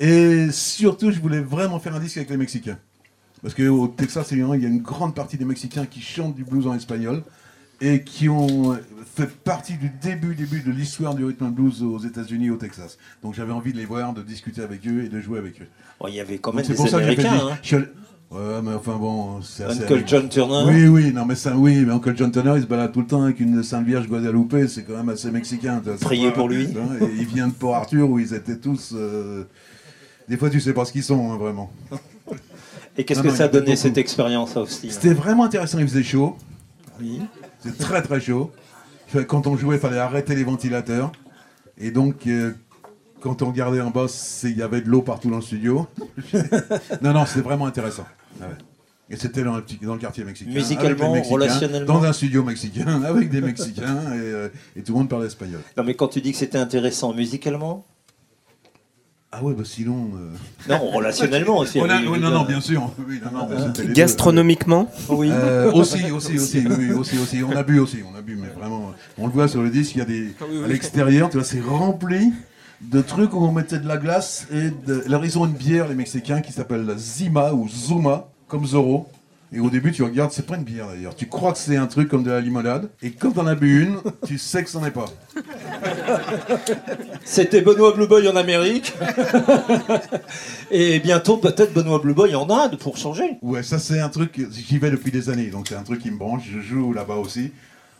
Et 0.00 0.48
surtout, 0.50 1.10
je 1.12 1.20
voulais 1.20 1.40
vraiment 1.40 1.78
faire 1.78 1.94
un 1.94 2.00
disque 2.00 2.16
avec 2.16 2.30
les 2.30 2.36
Mexicains. 2.36 2.78
Parce 3.44 3.54
qu'au 3.54 3.86
Texas, 3.86 4.32
évidemment, 4.32 4.54
il 4.54 4.62
y 4.62 4.66
a 4.66 4.68
une 4.68 4.80
grande 4.82 5.14
partie 5.14 5.36
des 5.36 5.44
Mexicains 5.44 5.86
qui 5.86 6.00
chantent 6.00 6.34
du 6.34 6.42
blues 6.44 6.66
en 6.66 6.74
espagnol 6.74 7.22
et 7.80 8.02
qui 8.02 8.28
ont 8.28 8.76
fait 9.14 9.28
partie 9.30 9.74
du 9.76 9.90
début, 10.02 10.34
début 10.34 10.60
de 10.62 10.70
l'histoire 10.72 11.14
du 11.14 11.24
rhythm 11.24 11.44
and 11.44 11.50
blues 11.50 11.82
aux 11.82 11.98
États-Unis 11.98 12.50
au 12.50 12.56
Texas. 12.56 12.96
Donc 13.22 13.34
j'avais 13.34 13.52
envie 13.52 13.72
de 13.72 13.76
les 13.78 13.84
voir, 13.84 14.14
de 14.14 14.22
discuter 14.22 14.62
avec 14.62 14.86
eux 14.88 15.04
et 15.04 15.08
de 15.08 15.20
jouer 15.20 15.38
avec 15.38 15.60
eux. 15.60 15.66
Bon, 16.00 16.08
il 16.08 16.14
y 16.14 16.20
avait 16.20 16.38
quand 16.38 16.52
même 16.54 16.64
c'est 16.64 16.72
des 16.82 16.94
Américains. 16.94 17.48
hein. 17.52 17.84
Ouais, 18.30 18.62
mais 18.64 18.72
enfin 18.72 18.96
bon, 18.96 19.42
c'est 19.42 19.64
assez. 19.64 19.82
Uncle 19.84 20.02
John 20.06 20.28
Turner. 20.28 20.64
Oui, 20.66 20.88
oui, 20.88 21.12
non, 21.12 21.24
mais 21.26 21.34
ça, 21.36 21.54
oui, 21.56 21.84
mais 21.86 21.92
Uncle 21.92 22.14
John 22.16 22.32
Turner, 22.32 22.54
il 22.56 22.62
se 22.62 22.66
balade 22.66 22.90
tout 22.92 23.00
le 23.02 23.06
temps 23.06 23.22
avec 23.22 23.38
une 23.38 23.62
Sainte 23.62 23.84
Vierge 23.86 24.08
Guadalupe, 24.08 24.56
c'est 24.66 24.82
quand 24.84 24.96
même 24.96 25.10
assez 25.10 25.30
mexicain. 25.30 25.80
Priez 26.00 26.32
pour 26.32 26.48
lui. 26.48 26.66
hein, 26.76 26.96
et 27.00 27.10
il 27.18 27.26
vient 27.26 27.46
de 27.48 27.52
Port 27.52 27.76
Arthur 27.76 28.08
où 28.08 28.18
ils 28.18 28.32
étaient 28.34 28.56
tous. 28.56 28.92
euh, 28.96 29.44
Des 30.28 30.36
fois, 30.38 30.48
tu 30.50 30.58
sais 30.60 30.72
pas 30.72 30.84
ce 30.86 30.92
qu'ils 30.92 31.04
sont, 31.04 31.32
hein, 31.32 31.36
vraiment. 31.36 31.70
Et 32.96 33.04
qu'est-ce 33.04 33.22
que 33.22 33.28
non, 33.28 33.34
ça 33.34 33.44
a 33.44 33.48
donné 33.48 33.76
cette 33.76 33.98
expérience 33.98 34.56
à 34.56 34.60
Austin? 34.62 34.88
C'était 34.90 35.14
vraiment 35.14 35.44
intéressant, 35.44 35.78
il 35.78 35.88
faisait 35.88 36.02
chaud. 36.02 36.36
Oui. 37.00 37.20
C'est 37.60 37.76
très 37.76 38.02
très 38.02 38.20
chaud. 38.20 38.52
Quand 39.26 39.46
on 39.46 39.56
jouait, 39.56 39.76
il 39.76 39.80
fallait 39.80 39.98
arrêter 39.98 40.34
les 40.34 40.44
ventilateurs. 40.44 41.12
Et 41.78 41.90
donc, 41.90 42.26
euh, 42.26 42.52
quand 43.20 43.42
on 43.42 43.46
regardait 43.46 43.80
en 43.80 43.90
bas, 43.90 44.06
il 44.44 44.56
y 44.56 44.62
avait 44.62 44.80
de 44.80 44.88
l'eau 44.88 45.02
partout 45.02 45.30
dans 45.30 45.36
le 45.36 45.42
studio. 45.42 45.86
non, 47.02 47.12
non, 47.12 47.26
c'était 47.26 47.40
vraiment 47.40 47.66
intéressant. 47.66 48.06
Ah 48.40 48.46
ouais. 48.46 48.54
Et 49.10 49.16
c'était 49.16 49.42
dans, 49.42 49.60
dans 49.82 49.94
le 49.94 50.00
quartier 50.00 50.24
mexicain. 50.24 50.50
Musicalement, 50.50 51.12
Mexicains, 51.12 51.34
relationnellement. 51.34 51.94
Dans 51.94 52.04
un 52.04 52.12
studio 52.12 52.42
mexicain, 52.42 53.02
avec 53.06 53.30
des 53.30 53.40
Mexicains, 53.40 54.14
et, 54.14 54.18
euh, 54.18 54.48
et 54.76 54.82
tout 54.82 54.92
le 54.92 54.98
monde 54.98 55.08
parlait 55.10 55.26
espagnol. 55.26 55.60
Non, 55.76 55.84
mais 55.84 55.94
quand 55.94 56.08
tu 56.08 56.20
dis 56.20 56.32
que 56.32 56.38
c'était 56.38 56.58
intéressant 56.58 57.12
musicalement 57.12 57.84
Ah 59.36 59.42
ouais, 59.42 59.54
bah 59.54 59.64
sinon... 59.64 60.10
euh, 60.16 60.68
Non, 60.68 60.90
relationnellement 60.90 61.58
aussi. 61.58 61.78
on 61.80 61.88
a- 61.90 62.00
oui, 62.00 62.20
non, 62.20 62.30
non, 62.30 62.44
bien 62.44 62.60
sûr. 62.60 62.90
Oui, 63.08 63.20
non, 63.24 63.38
non, 63.38 63.48
mais 63.50 63.56
c'était 63.66 63.82
les 63.82 63.88
deux. 63.88 63.94
Gastronomiquement 63.94 64.88
Oui. 65.08 65.28
Euh, 65.32 65.72
aussi, 65.72 66.10
aussi, 66.10 66.36
aussi, 66.38 66.64
oui, 66.66 66.92
aussi, 66.92 67.18
aussi. 67.18 67.42
On 67.42 67.50
a 67.56 67.62
bu 67.62 67.80
aussi, 67.80 67.98
on 68.12 68.16
a 68.16 68.22
bu, 68.22 68.36
mais 68.40 68.48
vraiment, 68.58 68.92
on 69.18 69.26
le 69.26 69.32
voit 69.32 69.48
sur 69.48 69.62
le 69.62 69.70
disque, 69.70 69.96
il 69.96 69.98
y 69.98 70.02
a 70.02 70.04
des, 70.04 70.34
à 70.64 70.68
l'extérieur, 70.68 71.30
tu 71.30 71.36
vois, 71.38 71.44
c'est 71.46 71.60
rempli 71.60 72.32
de 72.80 73.00
trucs 73.00 73.32
où 73.34 73.38
on 73.38 73.50
mettait 73.52 73.78
de 73.78 73.88
la 73.88 73.96
glace 73.96 74.46
et 74.52 74.70
de, 74.86 75.02
alors 75.06 75.24
ils 75.24 75.38
ont 75.38 75.46
une 75.46 75.52
bière, 75.54 75.88
les 75.88 75.94
Mexicains, 75.94 76.40
qui 76.40 76.52
s'appelle 76.52 76.84
la 76.84 76.96
Zima 76.96 77.52
ou 77.52 77.68
Zuma, 77.68 78.28
comme 78.46 78.66
Zorro. 78.66 79.08
Et 79.54 79.60
au 79.60 79.70
début, 79.70 79.92
tu 79.92 80.02
regardes, 80.02 80.32
c'est 80.32 80.46
pas 80.46 80.56
une 80.56 80.64
bière 80.64 80.88
d'ailleurs. 80.88 81.14
Tu 81.14 81.28
crois 81.28 81.52
que 81.52 81.58
c'est 81.58 81.76
un 81.76 81.86
truc 81.86 82.08
comme 82.08 82.24
de 82.24 82.30
la 82.32 82.40
limonade. 82.40 82.90
Et 83.02 83.12
quand 83.12 83.30
t'en 83.30 83.46
as 83.46 83.54
bu 83.54 83.84
une, 83.84 83.98
tu 84.26 84.36
sais 84.36 84.64
que 84.64 84.68
c'en 84.70 84.84
est 84.84 84.90
pas. 84.90 85.04
C'était 87.24 87.60
Benoît 87.60 87.92
Blue 87.92 88.08
Boy 88.08 88.26
en 88.28 88.34
Amérique. 88.34 88.94
Et 90.72 90.98
bientôt, 90.98 91.36
peut-être 91.36 91.72
Benoît 91.72 92.00
Blue 92.00 92.14
Boy 92.14 92.34
en 92.34 92.50
Inde 92.50 92.78
pour 92.78 92.96
changer. 92.96 93.38
Ouais, 93.42 93.62
ça 93.62 93.78
c'est 93.78 94.00
un 94.00 94.08
truc, 94.08 94.40
j'y 94.50 94.78
vais 94.78 94.90
depuis 94.90 95.12
des 95.12 95.30
années, 95.30 95.46
donc 95.50 95.68
c'est 95.68 95.76
un 95.76 95.82
truc 95.84 96.00
qui 96.02 96.10
me 96.10 96.18
branche. 96.18 96.42
Je 96.52 96.60
joue 96.60 96.92
là-bas 96.92 97.16
aussi. 97.16 97.52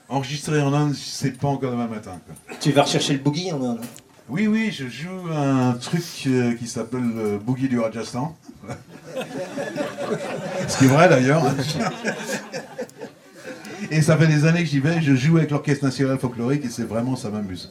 Enregistré 0.08 0.60
en 0.60 0.72
Inde, 0.74 0.94
c'est 0.94 1.38
pas 1.38 1.48
encore 1.48 1.70
demain 1.70 1.86
matin. 1.86 2.20
quoi. 2.26 2.56
Tu 2.60 2.72
vas 2.72 2.82
rechercher 2.82 3.12
le 3.12 3.20
boogie 3.20 3.52
en 3.52 3.62
Inde. 3.62 3.80
Oui, 4.28 4.46
oui, 4.46 4.70
je 4.72 4.88
joue 4.88 5.30
un 5.30 5.74
truc 5.74 6.02
euh, 6.26 6.54
qui 6.54 6.66
s'appelle 6.66 7.04
le 7.14 7.38
Boogie 7.38 7.68
du 7.68 7.78
Rajasthan. 7.78 8.34
Ce 10.66 10.78
qui 10.78 10.86
est 10.86 10.88
vrai 10.88 11.10
d'ailleurs. 11.10 11.42
Et 13.90 14.00
ça 14.00 14.16
fait 14.16 14.26
des 14.26 14.46
années 14.46 14.60
que 14.60 14.68
j'y 14.68 14.80
vais, 14.80 15.02
je 15.02 15.14
joue 15.14 15.36
avec 15.36 15.50
l'Orchestre 15.50 15.84
National 15.84 16.18
Folklorique 16.18 16.64
et 16.64 16.70
c'est 16.70 16.84
vraiment, 16.84 17.16
ça 17.16 17.28
m'amuse. 17.28 17.70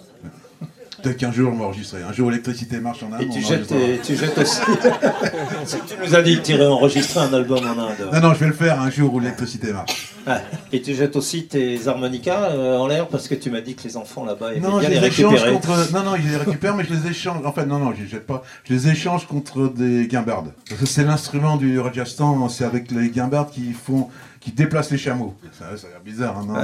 Peut-être 1.03 1.17
qu'un 1.17 1.31
jour 1.33 1.51
on 1.53 1.57
va 1.57 1.65
enregistrer. 1.65 2.01
Un 2.01 2.13
jour 2.13 2.29
l'électricité 2.31 2.79
marche 2.79 3.03
en 3.03 3.11
Inde. 3.13 3.21
Et 3.23 3.29
tu 3.29 3.39
on 3.43 3.47
jettes, 3.47 3.73
tu 4.03 4.15
jettes 4.15 4.37
aussi. 4.37 4.61
tu 5.87 5.93
nous 6.01 6.15
as 6.15 6.21
dit 6.21 6.37
que 6.37 6.45
tu 6.45 6.51
irais 6.53 6.65
enregistrer 6.65 7.19
un 7.19 7.33
album 7.33 7.59
en 7.59 7.71
Inde. 7.81 8.09
Non, 8.13 8.21
non, 8.21 8.33
je 8.33 8.39
vais 8.39 8.47
le 8.47 8.53
faire 8.53 8.79
un 8.81 8.89
jour 8.89 9.13
où 9.13 9.19
l'électricité 9.19 9.73
marche. 9.73 10.13
Ah, 10.25 10.39
Et 10.71 10.81
tu 10.81 10.95
jettes 10.95 11.17
aussi 11.17 11.47
tes 11.47 11.85
harmonicas 11.87 12.51
euh, 12.51 12.77
en 12.77 12.87
l'air 12.87 13.07
parce 13.09 13.27
que 13.27 13.35
tu 13.35 13.49
m'as 13.51 13.59
dit 13.59 13.75
que 13.75 13.83
les 13.83 13.97
enfants 13.97 14.23
là-bas 14.23 14.53
aimaient 14.53 14.61
Non, 14.67 14.79
je 14.79 14.87
bien 14.87 14.89
les 14.89 14.99
les 15.01 15.07
échange 15.07 15.33
récupérer. 15.43 15.51
contre. 15.53 15.91
Non, 15.93 16.03
non, 16.03 16.15
je 16.15 16.29
les 16.29 16.37
récupère, 16.37 16.75
mais 16.75 16.85
je 16.85 16.93
les 16.93 17.09
échange. 17.09 17.45
En 17.45 17.51
fait, 17.51 17.65
non, 17.65 17.79
non, 17.79 17.93
je 17.93 18.03
les 18.03 18.07
jette 18.09 18.25
pas. 18.25 18.41
Je 18.63 18.73
les 18.73 18.87
échange 18.87 19.27
contre 19.27 19.67
des 19.67 20.07
guimbardes. 20.07 20.53
Parce 20.69 20.79
que 20.79 20.87
c'est 20.87 21.03
l'instrument 21.03 21.57
du 21.57 21.77
Rajasthan, 21.79 22.47
c'est 22.47 22.63
avec 22.63 22.89
les 22.91 23.09
guimbardes 23.09 23.51
qui 23.51 23.73
font. 23.73 24.07
Qui 24.43 24.51
déplacent 24.51 24.91
les 24.91 24.97
chameaux. 24.97 25.33
Ça, 25.57 25.65
ça 25.77 25.87
a 25.87 25.91
l'air 25.91 26.01
bizarre, 26.03 26.37
hein, 26.37 26.45
non 26.45 26.55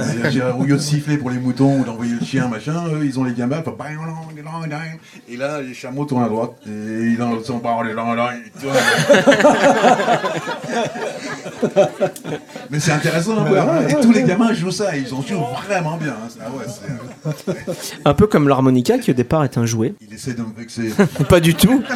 Au 0.60 0.64
lieu 0.64 0.74
de 0.76 0.80
siffler 0.80 1.16
pour 1.16 1.30
les 1.30 1.38
moutons 1.38 1.80
ou 1.80 1.84
d'envoyer 1.84 2.12
le 2.20 2.24
chien, 2.24 2.46
machin, 2.48 2.84
eux, 2.92 3.06
ils 3.06 3.18
ont 3.18 3.24
les 3.24 3.32
font 3.32 3.62
Et 5.28 5.36
là, 5.38 5.62
les 5.62 5.72
chameaux 5.72 6.04
tournent 6.04 6.24
à 6.24 6.28
droite. 6.28 6.52
Et 6.66 7.12
ils 7.14 7.22
en 7.22 7.42
sont 7.42 7.58
pas. 7.58 7.70
ils 8.44 8.50
tournent. 8.60 8.74
Mais 12.70 12.80
c'est 12.80 12.92
intéressant 12.92 13.38
à 13.38 13.44
voir. 13.48 13.68
hein. 13.70 13.86
Et 13.88 13.94
tous 14.00 14.12
les 14.12 14.22
gamins 14.24 14.52
jouent 14.52 14.70
ça. 14.70 14.94
Et 14.96 15.00
ils 15.00 15.14
en 15.14 15.22
jouent 15.22 15.42
vraiment 15.66 15.96
bien. 15.96 16.12
hein. 16.12 16.28
Ah 16.44 16.50
ouais, 16.50 16.66
c'est- 17.46 17.96
Un 18.04 18.14
peu 18.14 18.26
comme 18.26 18.48
l'harmonica 18.48 18.98
qui 18.98 19.10
au 19.10 19.14
départ 19.14 19.44
est 19.44 19.56
un 19.56 19.64
jouet. 19.66 19.94
Il 20.00 20.12
essaie 20.14 20.34
de 20.34 20.42
me 20.42 20.52
vexer. 20.56 20.92
Pas 21.28 21.40
du 21.40 21.54
tout. 21.54 21.82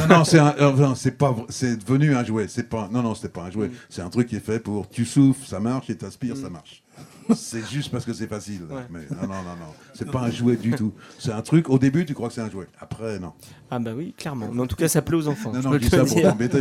Non, 0.00 0.18
non, 0.18 0.24
c'est 0.24 0.38
un- 0.38 0.54
euh, 0.60 0.94
pas, 1.18 1.36
c'est 1.48 1.76
devenu 1.84 2.14
un 2.14 2.24
jouet. 2.24 2.46
C'est 2.48 2.68
pas, 2.68 2.88
non, 2.90 3.02
non, 3.02 3.14
c'était 3.14 3.28
pas 3.28 3.42
un 3.44 3.50
jouet. 3.50 3.70
C'est 3.88 4.02
un 4.02 4.08
truc 4.10 4.28
qui 4.28 4.36
est 4.36 4.40
fait 4.44 4.60
pour, 4.60 4.88
tu 4.88 5.04
souffles, 5.04 5.46
ça 5.46 5.60
marche, 5.60 5.90
et 5.90 5.96
t'aspires, 5.96 6.36
ça 6.36 6.50
marche. 6.50 6.82
C'est 7.34 7.66
juste 7.68 7.90
parce 7.90 8.04
que 8.06 8.12
c'est 8.14 8.26
facile. 8.26 8.62
Mais 8.90 9.00
non, 9.10 9.22
non, 9.28 9.42
non, 9.42 9.56
non. 9.60 9.72
C'est 9.94 10.10
pas 10.10 10.22
un 10.22 10.30
jouet 10.30 10.56
du 10.56 10.70
tout. 10.72 10.92
C'est 11.18 11.32
un 11.32 11.42
truc, 11.42 11.68
au 11.68 11.78
début, 11.78 12.04
tu 12.06 12.14
crois 12.14 12.28
que 12.28 12.34
c'est 12.34 12.40
un 12.40 12.50
jouet. 12.50 12.66
Après, 12.80 13.18
non. 13.18 13.32
Ah 13.70 13.78
bah 13.78 13.90
oui, 13.96 14.14
clairement. 14.16 14.48
Mais 14.52 14.62
en 14.62 14.66
tout 14.66 14.76
cas, 14.76 14.88
ça 14.88 15.02
plaît 15.02 15.16
aux 15.16 15.28
enfants. 15.28 15.52
Non, 15.52 15.60
je 15.60 15.66
non, 15.68 15.72
je 15.74 15.78
dis 15.78 15.88
ça 15.88 16.04
pour 16.04 16.20
t'embêter. 16.22 16.58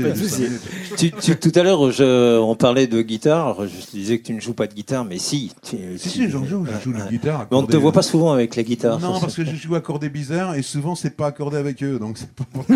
Tu- 0.97 1.11
tu- 1.11 1.35
tout 1.37 1.51
à 1.59 1.63
l'heure, 1.63 1.79
on 1.81 2.55
parlait 2.55 2.87
de 2.87 3.01
guitare. 3.01 3.65
Je 3.67 3.85
te 3.85 3.91
disais 3.91 4.19
que 4.19 4.25
tu 4.25 4.33
ne 4.33 4.39
joues 4.41 4.53
pas 4.53 4.67
de 4.67 4.73
guitare, 4.73 5.05
mais 5.05 5.17
si. 5.17 5.51
Tu, 5.63 5.77
Si, 5.97 6.03
tu- 6.03 6.09
si, 6.09 6.29
j'en 6.29 6.43
joue. 6.45 6.65
Je 6.65 6.83
joue 6.83 6.93
de 6.93 6.99
la 6.99 7.05
guitare. 7.07 7.47
Mais 7.49 7.57
on 7.57 7.61
ne 7.61 7.67
te 7.67 7.77
voit 7.77 7.91
pas 7.93 8.01
souvent 8.01 8.31
avec 8.33 8.55
la 8.55 8.63
guitare. 8.63 8.99
Non, 8.99 9.19
parce 9.19 9.35
que 9.35 9.45
je 9.45 9.55
joue 9.55 9.75
accordé 9.75 10.09
bizarre 10.09 10.55
et 10.55 10.61
souvent 10.61 10.95
c'est 10.95 11.15
pas 11.15 11.27
accordé 11.27 11.57
avec 11.57 11.81
eux, 11.83 11.97
donc 11.99 12.17
pas. 12.35 12.45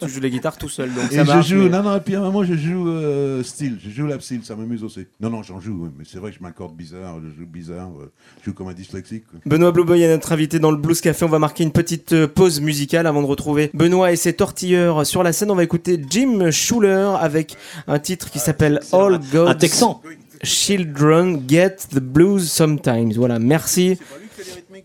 Tu 0.00 0.08
joues 0.08 0.20
la 0.20 0.28
guitare 0.30 0.56
tout 0.58 0.68
seul, 0.68 0.92
donc 0.92 1.04
Et 1.12 1.16
ça 1.16 1.24
je 1.24 1.28
marche. 1.30 1.48
joue, 1.48 1.62
mais- 1.62 1.68
non, 1.68 1.82
non, 1.84 1.96
et 1.96 2.00
puis 2.00 2.16
à 2.16 2.20
un 2.20 2.22
moment 2.24 2.42
je 2.44 2.54
joue 2.54 2.88
euh, 2.88 3.42
style, 3.44 3.78
je 3.82 3.88
joue 3.90 4.06
la 4.06 4.18
style, 4.20 4.40
ça 4.44 4.56
m'amuse 4.56 4.82
aussi. 4.82 5.06
Non, 5.20 5.30
non, 5.30 5.42
j'en 5.44 5.60
joue, 5.60 5.88
mais 5.96 6.04
c'est 6.10 6.18
vrai 6.18 6.30
que 6.32 6.36
je 6.38 6.42
m'accorde 6.42 6.74
bizarre, 6.74 7.16
je 7.22 7.40
joue 7.40 7.46
bizarre, 7.48 7.90
euh, 8.00 8.10
je 8.40 8.46
joue 8.46 8.52
comme 8.54 8.68
un 8.68 8.72
dyslexique. 8.74 9.24
quoi. 9.30 9.38
Benoît 9.46 9.70
Blueboy 9.70 10.02
est 10.02 10.08
notre 10.12 10.32
invité 10.32 10.58
dans 10.58 10.70
le 10.72 10.76
Blues 10.76 11.00
Café. 11.00 11.24
On 11.24 11.28
va 11.28 11.38
marquer 11.38 11.62
une 11.62 11.70
petite 11.72 12.12
euh, 12.12 12.26
pause 12.26 12.60
musicale 12.60 13.06
avant 13.12 13.22
de 13.22 13.26
retrouver 13.26 13.70
Benoît 13.74 14.10
et 14.12 14.16
ses 14.16 14.32
tortilleurs 14.32 15.06
sur 15.06 15.22
la 15.22 15.32
scène. 15.32 15.50
On 15.50 15.54
va 15.54 15.64
écouter 15.64 16.00
Jim 16.08 16.50
Schuller 16.50 17.10
avec 17.20 17.56
un 17.86 17.98
titre 17.98 18.30
qui 18.30 18.38
s'appelle 18.38 18.80
All 18.92 19.14
un 19.14 19.20
God's 19.32 19.58
Texan. 19.58 20.00
Children 20.42 21.42
Get 21.46 21.76
the 21.94 22.00
Blues 22.00 22.50
Sometimes. 22.50 23.12
Voilà, 23.14 23.38
merci 23.38 23.98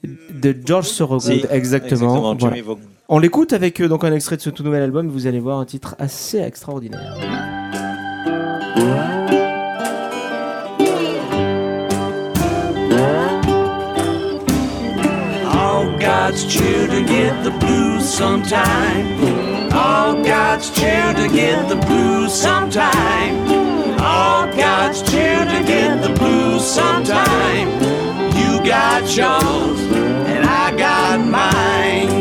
de 0.04 0.56
George 0.64 0.88
Sorogood. 0.88 1.22
Si, 1.22 1.46
exactement. 1.50 2.36
Voilà. 2.36 2.58
On 3.10 3.20
l'écoute 3.20 3.54
avec 3.54 3.80
euh, 3.80 3.88
donc 3.88 4.04
un 4.04 4.14
extrait 4.14 4.36
de 4.36 4.42
ce 4.42 4.50
tout 4.50 4.64
nouvel 4.64 4.84
album. 4.84 5.08
Vous 5.08 5.28
allez 5.28 5.40
voir 5.40 5.60
un 5.60 5.66
titre 5.66 5.96
assez 5.98 6.40
extraordinaire. 6.40 7.16
God's 16.28 16.54
children 16.54 17.06
get 17.06 17.42
the 17.46 17.52
blues 17.52 18.04
sometime. 18.04 19.72
All 19.72 20.22
God's 20.22 20.70
children 20.72 21.32
get 21.32 21.70
the 21.70 21.78
blues 21.78 22.34
sometime. 22.34 23.50
All 23.98 24.46
God's 24.54 25.02
children 25.10 25.66
get 25.66 26.02
the 26.02 26.14
blues 26.20 26.66
sometime. 26.66 27.70
You 28.36 28.60
got 28.68 29.04
yours, 29.16 29.80
and 30.28 30.46
I 30.46 30.76
got 30.76 31.22
mine. 31.22 32.17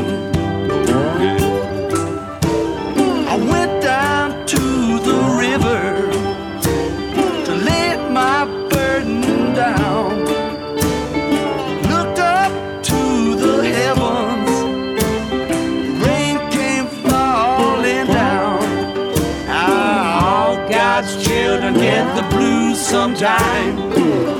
Sometime. 22.86 23.76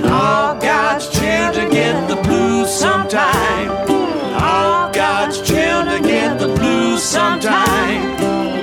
All 0.05 0.55
God's 0.61 1.09
children 1.09 1.69
get 1.69 2.09
the 2.09 2.15
blues 2.23 2.71
sometime. 2.71 3.71
All 4.41 4.89
God's 4.93 5.41
children 5.43 6.05
get 6.05 6.39
the 6.39 6.55
blues 6.55 7.03
sometime. 7.03 8.03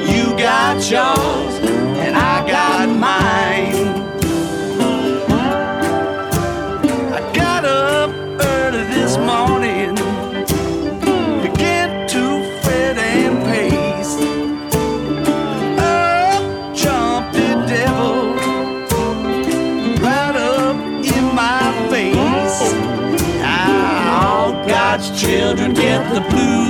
You 0.08 0.26
got 0.38 0.78
yours, 0.90 1.53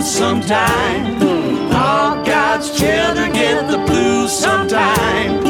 blues 0.03 0.15
sometime. 0.15 1.21
All 1.73 2.23
God's 2.25 2.77
children 2.77 3.31
get 3.31 3.69
the 3.69 3.77
blues 3.77 4.31
sometime. 4.31 5.42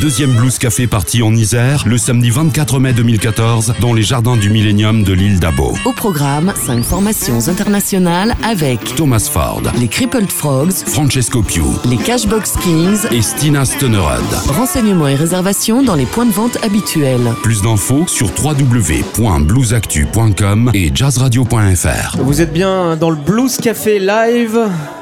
Deuxième 0.00 0.32
Blues 0.32 0.58
Café 0.58 0.86
partie 0.86 1.22
en 1.22 1.34
Isère, 1.34 1.82
le 1.86 1.96
samedi 1.98 2.30
24 2.30 2.78
mai 2.80 2.92
2014, 2.92 3.74
dans 3.80 3.92
les 3.94 4.02
jardins 4.02 4.36
du 4.36 4.50
Millennium 4.50 5.02
de 5.02 5.12
l'île 5.12 5.40
d'Abo. 5.40 5.74
Au 5.84 5.92
programme, 5.92 6.52
5 6.54 6.84
formations 6.84 7.48
internationales 7.48 8.36
avec 8.44 8.94
Thomas 8.96 9.28
Ford, 9.32 9.62
les 9.78 9.88
Crippled 9.88 10.30
Frogs, 10.30 10.72
Francesco 10.86 11.42
Piu 11.42 11.62
les 11.88 11.96
Cashbox 11.96 12.52
Kings. 12.62 13.06
et 13.10 13.22
Stina 13.22 13.64
Stenerud. 13.64 14.22
Renseignements 14.48 15.08
et 15.08 15.14
réservations 15.14 15.82
dans 15.82 15.94
les 15.94 16.04
points 16.06 16.26
de 16.26 16.32
vente 16.32 16.58
habituels. 16.62 17.32
Plus 17.42 17.62
d'infos 17.62 18.04
sur 18.06 18.28
www.bluesactu.com 18.42 20.70
et 20.74 20.90
jazzradio.fr. 20.94 22.16
Vous 22.18 22.40
êtes 22.40 22.52
bien 22.52 22.96
dans 22.96 23.10
le 23.10 23.16
Blues 23.16 23.56
Café 23.56 23.98
Live, 23.98 24.58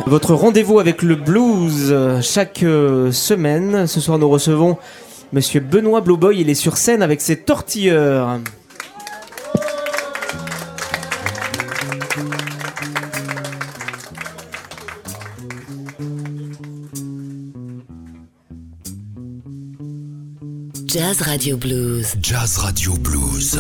votre 0.07 0.35
rendez-vous 0.35 0.79
avec 0.79 1.03
le 1.03 1.17
blues 1.17 1.89
euh, 1.91 2.21
chaque 2.21 2.63
euh, 2.63 3.11
semaine. 3.11 3.87
Ce 3.87 4.01
soir, 4.01 4.19
nous 4.19 4.29
recevons 4.29 4.77
Monsieur 5.33 5.61
Benoît 5.61 6.01
Blowboy. 6.01 6.41
Il 6.41 6.51
est 6.51 6.55
sur 6.55 6.77
scène 6.77 7.03
avec 7.03 7.21
ses 7.21 7.37
tortilleurs. 7.37 8.39
Jazz 20.87 21.23
Radio 21.23 21.57
Blues. 21.57 22.15
Jazz 22.23 22.59
Radio 22.59 22.93
Blues. 22.95 23.59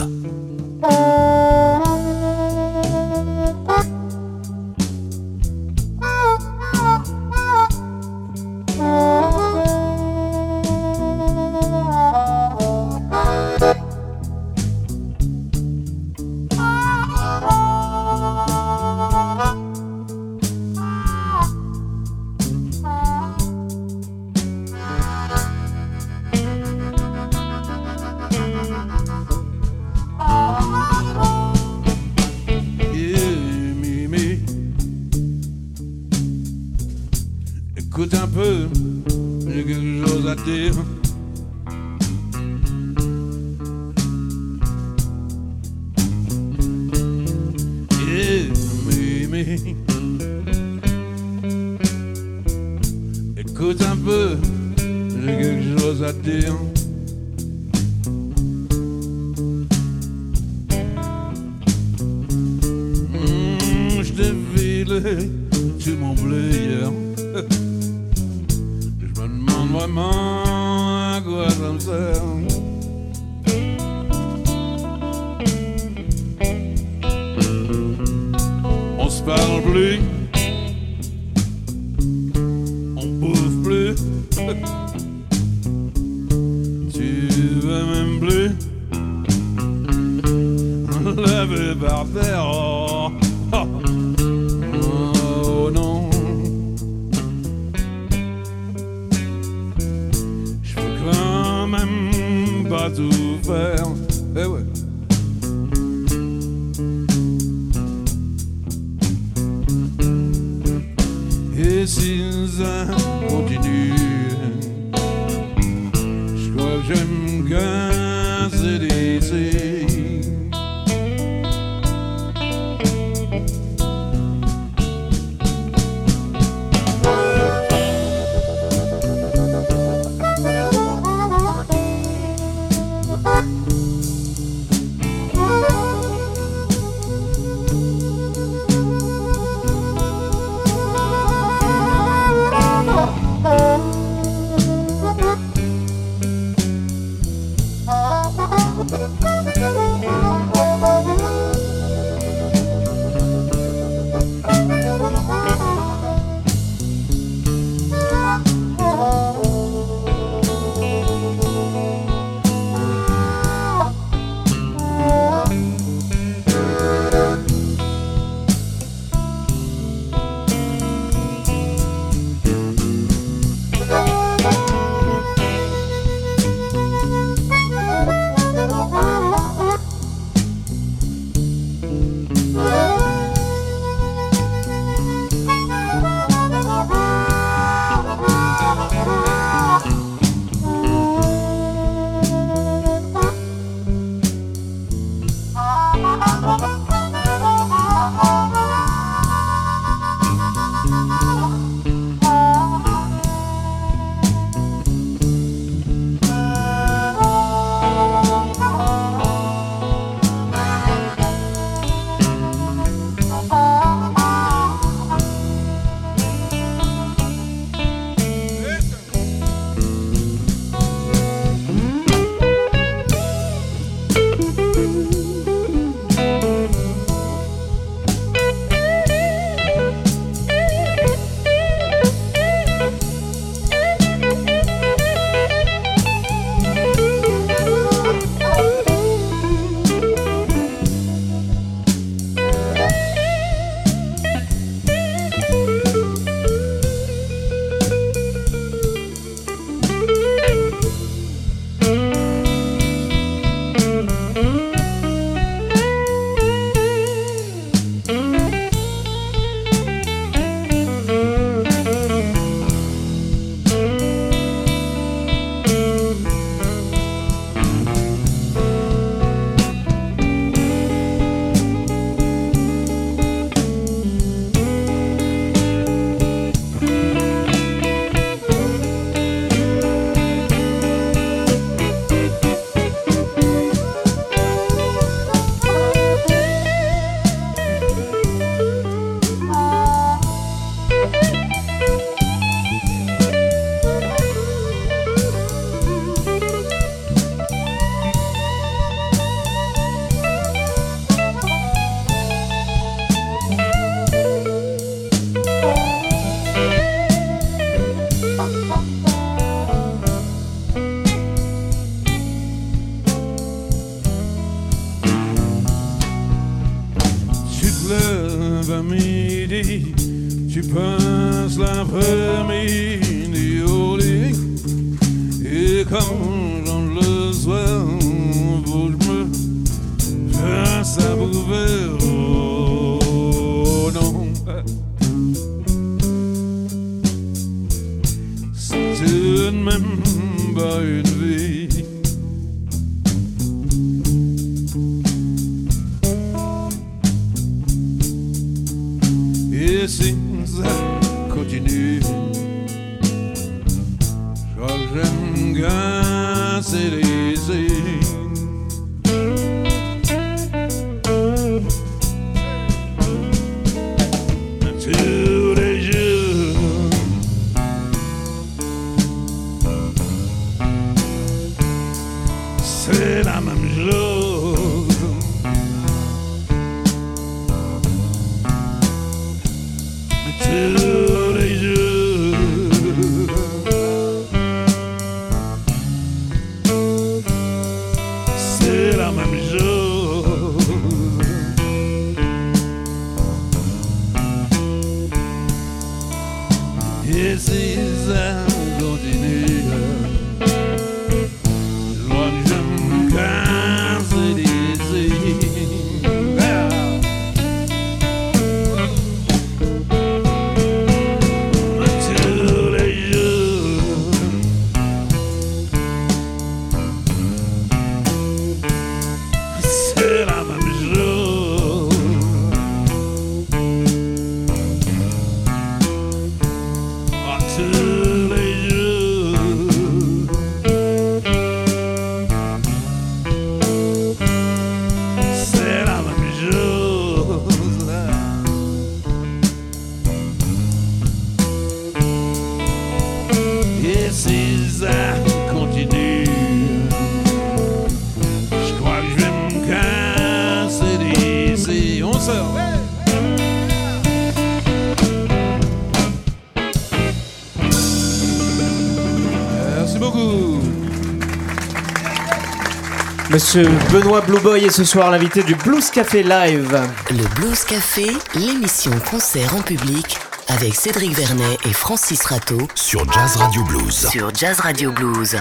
Monsieur 463.54 463.70
Benoît 463.92 464.20
Blue 464.20 464.40
Boy 464.40 464.64
est 464.64 464.70
ce 464.70 464.82
soir 464.82 465.12
l'invité 465.12 465.44
du 465.44 465.54
Blues 465.54 465.88
Café 465.88 466.24
Live. 466.24 466.76
Le 467.10 467.34
Blues 467.36 467.62
Café, 467.62 468.08
l'émission 468.34 468.90
concert 469.08 469.54
en 469.54 469.62
public 469.62 470.18
avec 470.48 470.74
Cédric 470.74 471.12
Vernet 471.12 471.56
et 471.64 471.72
Francis 471.72 472.24
Rateau 472.24 472.66
Sur 472.74 473.08
Jazz 473.12 473.36
Radio 473.36 473.62
Blues. 473.62 474.08
sur 474.10 474.34
Jazz 474.34 474.58
Radio 474.58 474.90
Blues. 474.90 475.36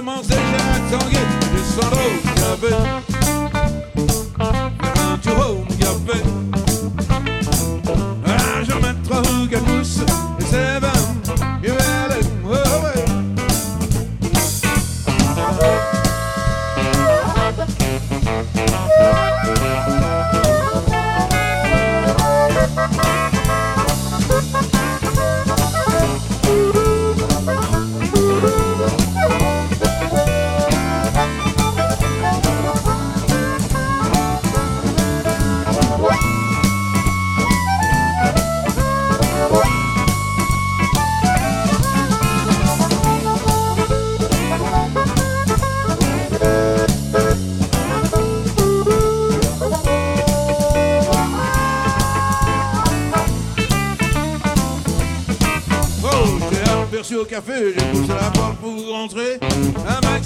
Plancher 0.00 0.41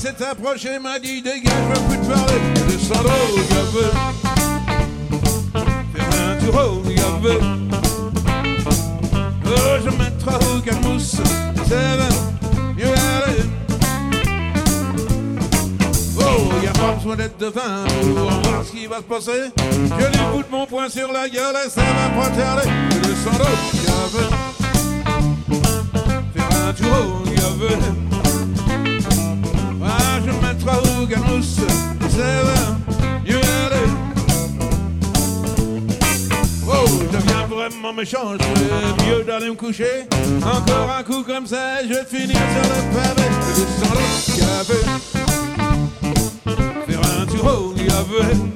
s'est 0.06 0.24
approché, 0.24 0.78
m'a 0.78 0.98
dit 0.98 1.20
dégage, 1.22 1.52
je 1.74 1.80
plus 1.88 1.98
te 1.98 2.06
parler. 2.06 2.40
Descendre 2.68 3.10
au 3.32 3.36
café. 3.52 3.86
Faire 5.94 6.12
un 6.22 6.34
tour 6.44 6.56
au 6.64 6.80
café. 6.88 7.34
Oh, 9.46 9.50
je 9.84 9.90
mettrai 9.90 10.36
au 10.36 10.60
camousse. 10.60 11.16
C'est 11.68 11.96
bon, 11.98 12.14
mieux 12.76 12.86
aller. 12.86 13.42
Oh, 16.18 16.62
y 16.62 16.66
a 16.66 16.72
pas 16.72 16.92
besoin 16.92 17.16
d'être 17.16 17.38
devin 17.38 17.84
pour 18.00 18.30
voir 18.30 18.64
ce 18.64 18.70
qui 18.72 18.86
va 18.86 18.98
se 18.98 19.02
passer. 19.02 19.50
Je 19.58 20.06
lui 20.06 20.24
fous 20.32 20.44
mon 20.50 20.66
poing 20.66 20.88
sur 20.88 21.10
la 21.12 21.28
gueule 21.28 21.56
et 21.66 21.70
ça 21.70 21.82
va 21.82 22.22
pas 22.22 22.30
tarder. 22.30 22.68
Descendre 23.02 23.42
au 23.42 23.76
café 23.86 24.24
faire 26.34 26.68
un 26.68 26.72
tour 26.72 26.92
au 26.92 27.30
café. 27.30 28.15
Ah, 30.68 30.80
je 30.84 30.90
me 30.90 30.96
mettrai 30.96 31.02
au 31.02 31.06
ganousse, 31.06 31.60
c'est 32.08 32.18
va 32.18 32.76
mieux 33.24 33.36
aller. 33.36 33.88
Oh, 36.68 36.86
je 36.88 37.16
deviens 37.16 37.46
vraiment 37.46 37.92
méchant, 37.92 38.32
je 38.32 38.44
ferais 38.44 39.06
mieux 39.06 39.22
d'aller 39.24 39.50
me 39.50 39.54
coucher. 39.54 40.06
Encore 40.42 40.90
un 40.98 41.02
coup 41.02 41.22
comme 41.22 41.46
ça, 41.46 41.82
je 41.84 41.88
vais 41.88 42.04
finir 42.04 42.36
sur 42.36 42.62
le 42.74 42.80
pavé. 42.94 43.28
Descends 43.54 43.94
le 43.94 44.06
café, 44.40 44.80
faire 46.88 47.04
un 47.20 47.26
tour 47.26 47.46
au 47.46 47.72
café. 47.72 48.55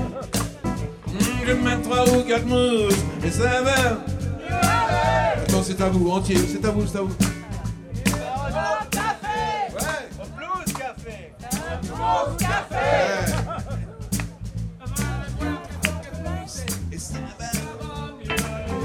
Mmh, 1.41 1.47
Je 1.47 1.53
mets 1.53 1.81
trois 1.81 2.07
ou 2.09 2.23
quatre 2.23 2.45
mousses 2.45 2.93
et 3.23 3.31
ça 3.31 3.61
va. 3.61 3.71
Attends, 5.43 5.63
c'est 5.63 5.81
à 5.81 5.89
vous, 5.89 6.09
entier. 6.11 6.37
C'est 6.37 6.63
à 6.65 6.71
vous, 6.71 6.85
c'est 6.87 6.97
à 6.97 7.01
vous. 7.01 7.15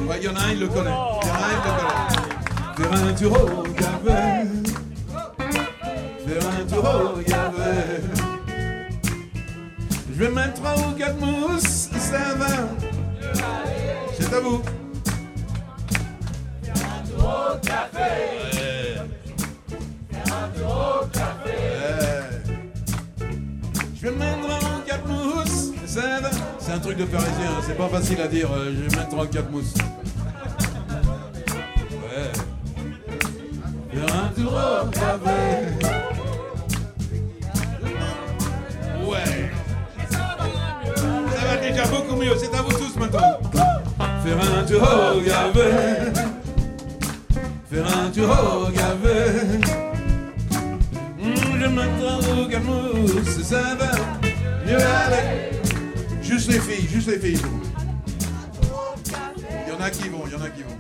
Ouais, 0.09 0.19
il 0.21 0.25
y 0.25 0.29
en 0.29 0.37
a 0.37 0.41
un, 0.41 0.53
il 0.53 0.61
le 0.61 0.69
connaît. 0.69 0.91
Il 0.91 1.27
y 1.27 1.31
en 1.31 1.35
a 1.35 1.39
un, 1.39 1.51
il 1.51 1.57
le 1.57 1.63
connaît. 1.63 2.17
Faire 2.77 2.93
un 2.93 3.13
tour 3.15 3.33
au 3.59 3.63
café. 3.73 4.47
Faire 6.27 6.47
un 6.49 6.65
tour 6.65 7.15
au 7.17 7.23
café. 7.23 7.46
Je 10.17 10.25
vais 10.25 10.31
mettre 10.31 10.55
trois 10.55 10.75
ou 10.79 10.93
quatre 10.93 11.21
mousses 11.21 11.91
et 11.95 11.99
ça 11.99 12.35
va. 12.37 12.47
C'est 14.19 14.33
à 14.33 14.41
vous. 14.41 14.63
Ouais. 20.63 22.31
Je 23.95 24.09
vais 24.09 24.17
mettre 24.17 24.41
trois 24.41 24.59
ou 24.59 24.81
quatre 24.87 25.07
mousses 25.07 25.71
et 25.85 25.87
ça 25.87 26.21
va. 26.21 26.31
C'est 26.59 26.73
un 26.73 26.79
truc 26.79 26.97
de 26.97 27.05
parisien, 27.05 27.51
hein, 27.51 27.61
c'est 27.67 27.77
pas 27.77 27.89
facile 27.89 28.21
à 28.23 28.29
dire. 28.29 28.51
euh, 28.53 28.73
Je 28.75 28.89
vais 28.89 28.97
mettre 28.97 29.09
trois 29.11 29.25
ou 29.25 29.29
quatre 29.29 29.51
mousses. 29.51 29.75
Ouais. 31.93 32.33
Faire 33.93 34.15
un 34.15 34.29
tour 34.29 34.53
au 34.53 34.87
café. 34.87 35.67
Ouais. 39.07 39.46
Déjà 41.69 41.85
beaucoup 41.89 42.15
mieux, 42.15 42.37
c'est 42.39 42.55
à 42.55 42.63
vous 42.63 42.73
tous 42.73 42.97
maintenant. 42.97 43.41
Faire 44.25 44.41
un 44.41 44.63
tour 44.65 44.83
au 45.17 45.21
gavé. 45.21 45.71
Faire 47.69 47.99
un 47.99 48.11
tour 48.11 48.31
au. 48.31 48.71
Mmh, 51.19 51.35
je 51.61 51.67
m'attends 51.67 52.21
au 52.39 52.47
gamousse, 52.47 53.43
ça 53.43 53.75
va 53.75 53.91
mieux 54.65 54.77
aller. 54.77 55.51
Juste 56.23 56.53
les 56.53 56.61
filles, 56.61 56.89
juste 56.89 57.09
les 57.09 57.19
filles. 57.19 57.43
Il 59.67 59.73
y 59.73 59.77
en 59.77 59.81
a 59.81 59.91
qui 59.91 60.09
vont, 60.09 60.23
il 60.27 60.33
y 60.33 60.37
en 60.37 60.43
a 60.43 60.51
qui 60.51 60.63
vont. 60.63 60.77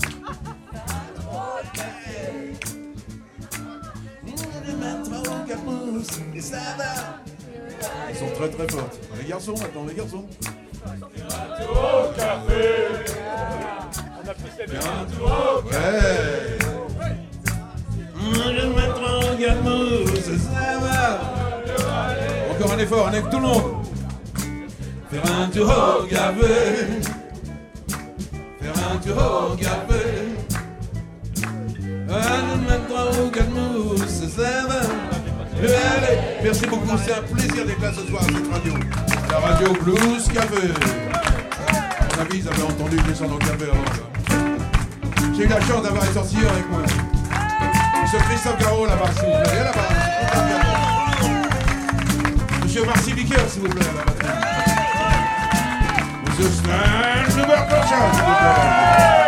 Mmh, 4.24 4.30
je 4.66 4.72
m'attends 4.76 5.32
au 5.32 5.46
gamousse, 5.48 6.20
et 6.34 6.40
ça 6.40 6.76
va. 6.78 6.94
Ils 8.08 8.16
sont 8.16 8.30
au 19.66 20.06
ça 20.38 20.78
va. 20.80 21.20
Encore 22.50 22.72
un 22.72 22.78
effort, 22.78 23.08
avec 23.08 23.30
tout 23.30 23.38
le 23.38 23.42
monde. 23.42 23.86
Faire 25.10 25.22
un 25.40 25.48
tour 25.48 25.68
au 25.68 26.06
gavé. 26.06 26.54
Faire 28.60 28.74
un 28.92 28.96
tour 28.98 29.16
au 29.52 29.56
gamousse, 33.30 34.28
ça 34.36 34.64
aller. 35.96 36.18
Merci 36.42 36.66
beaucoup, 36.66 36.86
c'est 37.04 37.12
un 37.12 37.22
plaisir 37.22 37.66
d'être 37.66 37.80
là 37.80 37.92
ce 37.92 38.06
soir 38.06 38.22
à 38.22 38.26
cette 38.26 38.52
radio. 38.52 38.74
La 39.36 39.48
radio 39.48 39.74
Blues 39.84 40.28
Café. 40.32 40.70
À 40.80 42.16
mon 42.16 42.22
avis, 42.22 42.38
ils 42.38 42.48
avaient 42.48 42.62
entendu 42.62 42.96
descendre 43.06 43.34
au 43.34 43.38
café. 43.38 43.66
J'ai 45.36 45.44
eu 45.44 45.48
la 45.48 45.60
chance 45.60 45.82
d'avoir 45.82 46.02
les 46.04 46.12
sorciers 46.14 46.46
avec 46.48 46.70
moi. 46.70 46.80
Monsieur 48.02 48.18
Christophe 48.30 48.58
Garot 48.58 48.86
là-bas, 48.86 49.10
s'il 49.12 49.28
vous 49.28 49.42
plaît. 49.42 49.62
Là-bas. 49.62 49.88
Monsieur 52.62 52.86
Marcy 52.86 53.12
Vicker, 53.12 53.40
s'il 53.46 53.62
vous 53.62 53.68
plaît, 53.68 53.84
batterie. 54.06 54.32
Monsieur 56.26 56.48
Stan 56.48 57.30
Schubert-Cochin, 57.30 58.12
s'il 58.14 58.24
vous 58.24 58.36
plaît. 58.38 59.25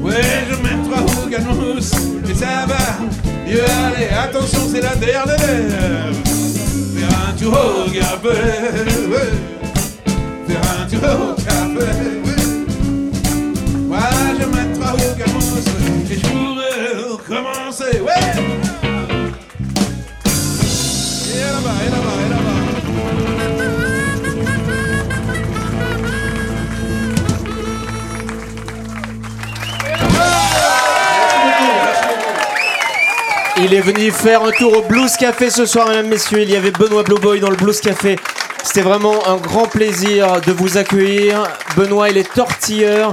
Ouais, 0.00 0.22
je 0.48 0.54
mets 0.62 0.78
trois 0.84 1.02
mousses, 1.54 1.92
et 2.28 2.34
ça 2.34 2.66
va 2.66 2.82
mieux 3.46 3.64
aller. 3.64 4.08
Attention, 4.16 4.60
c'est 4.72 4.80
la 4.80 4.94
dernière. 4.94 6.14
Faire 6.94 7.12
un 7.28 7.32
tour 7.36 7.52
au 7.52 7.90
ouais. 7.90 8.02
Faire 10.46 10.64
un 10.78 10.86
tour 10.86 11.04
au 11.04 11.34
ouais. 11.78 11.94
Moi, 13.88 14.08
je 14.38 14.46
mettrai 14.46 14.90
au 14.92 14.96
gamousse 15.18 15.68
et 16.10 16.14
je 16.14 16.20
pourrais 16.20 16.90
recommencer, 17.10 17.94
ouais. 18.00 18.22
Et 21.26 21.40
là-bas, 21.40 21.78
là-bas. 21.90 22.29
Il 33.62 33.74
est 33.74 33.80
venu 33.80 34.10
faire 34.10 34.42
un 34.42 34.50
tour 34.52 34.78
au 34.78 34.82
Blues 34.82 35.14
Café 35.16 35.50
ce 35.50 35.66
soir, 35.66 35.88
mesdames, 35.88 36.08
messieurs. 36.08 36.40
Il 36.42 36.50
y 36.50 36.56
avait 36.56 36.70
Benoît 36.70 37.02
Blowboy 37.02 37.40
dans 37.40 37.50
le 37.50 37.56
Blues 37.56 37.78
Café. 37.80 38.16
C'était 38.62 38.80
vraiment 38.80 39.28
un 39.28 39.36
grand 39.36 39.66
plaisir 39.66 40.40
de 40.40 40.52
vous 40.52 40.78
accueillir. 40.78 41.42
Benoît, 41.76 42.08
il 42.08 42.16
est 42.16 42.32
tortilleur. 42.32 43.12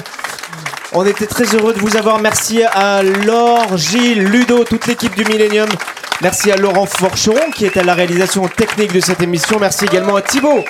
On 0.94 1.06
était 1.06 1.28
très 1.28 1.44
heureux 1.54 1.74
de 1.74 1.80
vous 1.80 1.98
avoir. 1.98 2.20
Merci 2.20 2.64
à 2.64 3.04
Laure, 3.04 3.76
Gilles, 3.76 4.24
Ludo, 4.24 4.64
toute 4.64 4.88
l'équipe 4.88 5.16
du 5.16 5.26
Millennium. 5.26 5.70
Merci 6.22 6.52
à 6.52 6.56
Laurent 6.56 6.86
Forcheron 6.86 7.52
qui 7.54 7.66
est 7.66 7.76
à 7.76 7.84
la 7.84 7.94
réalisation 7.94 8.48
technique 8.48 8.94
de 8.94 9.02
cette 9.02 9.22
émission. 9.22 9.60
Merci 9.60 9.86
également 9.86 10.16
à 10.16 10.22
Thibaut 10.22 10.64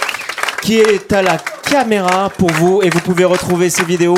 qui 0.67 0.79
est 0.79 1.11
à 1.13 1.21
la 1.21 1.37
caméra 1.37 2.29
pour 2.29 2.51
vous 2.51 2.81
et 2.83 2.89
vous 2.89 2.99
pouvez 2.99 3.23
retrouver 3.23 3.69
ces 3.69 3.85
vidéos 3.85 4.17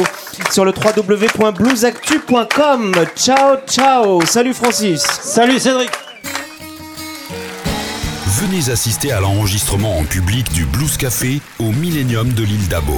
sur 0.50 0.66
le 0.66 0.74
www.bluesactu.com. 0.74 2.96
Ciao, 3.16 3.58
ciao. 3.68 4.26
Salut 4.26 4.56
Francis. 4.56 5.04
Salut 5.04 5.60
Cédric. 5.60 5.92
Venez 8.26 8.72
assister 8.72 9.12
à 9.12 9.20
l'enregistrement 9.20 10.00
en 10.00 10.06
public 10.06 10.52
du 10.52 10.66
Blues 10.66 10.98
Café 10.98 11.40
au 11.60 11.72
Millennium 11.72 12.34
de 12.34 12.42
l'île 12.42 12.68
d'Abo. 12.68 12.98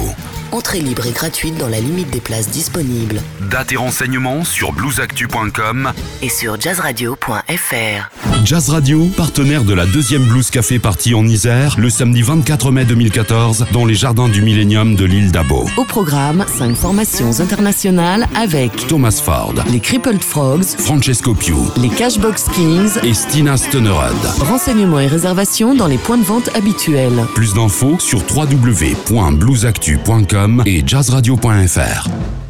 Entrée 0.52 0.80
libre 0.80 1.06
et 1.06 1.12
gratuite 1.12 1.56
dans 1.56 1.68
la 1.68 1.80
limite 1.80 2.10
des 2.10 2.20
places 2.20 2.50
disponibles. 2.50 3.22
Date 3.50 3.72
et 3.72 3.76
renseignements 3.76 4.44
sur 4.44 4.72
bluesactu.com. 4.72 5.90
Et 6.20 6.28
sur 6.28 6.60
jazzradio.fr. 6.60 8.44
Jazz 8.44 8.68
Radio, 8.68 9.06
partenaire 9.16 9.64
de 9.64 9.72
la 9.72 9.86
deuxième 9.86 10.24
Blues 10.24 10.50
Café 10.50 10.78
partie 10.78 11.14
en 11.14 11.26
Isère, 11.26 11.76
le 11.78 11.88
samedi 11.88 12.20
24 12.20 12.70
mai 12.70 12.84
2014, 12.84 13.64
dans 13.72 13.86
les 13.86 13.94
jardins 13.94 14.28
du 14.28 14.42
Millennium 14.42 14.94
de 14.94 15.06
l'île 15.06 15.32
d'Abo. 15.32 15.66
Au 15.78 15.84
programme, 15.84 16.44
5 16.46 16.76
formations 16.76 17.40
internationales 17.40 18.28
avec 18.36 18.86
Thomas 18.88 19.22
Ford, 19.24 19.54
les 19.70 19.80
Crippled 19.80 20.22
Frogs, 20.22 20.64
Francesco 20.78 21.34
Piu 21.34 21.54
les 21.78 21.88
Cashbox 21.88 22.48
Kings. 22.54 22.98
et 23.02 23.14
Stina 23.14 23.56
Stunnerud. 23.56 24.12
Renseignements 24.40 25.00
et 25.00 25.06
réservations 25.06 25.74
dans 25.74 25.86
les 25.86 25.98
points 25.98 26.18
de 26.18 26.24
vente 26.24 26.50
habituels. 26.54 27.24
Plus 27.34 27.54
d'infos 27.54 27.96
sur 28.00 28.22
www.bluesactu.com 28.34 30.41
et 30.66 30.82
jazzradio.fr. 30.86 32.41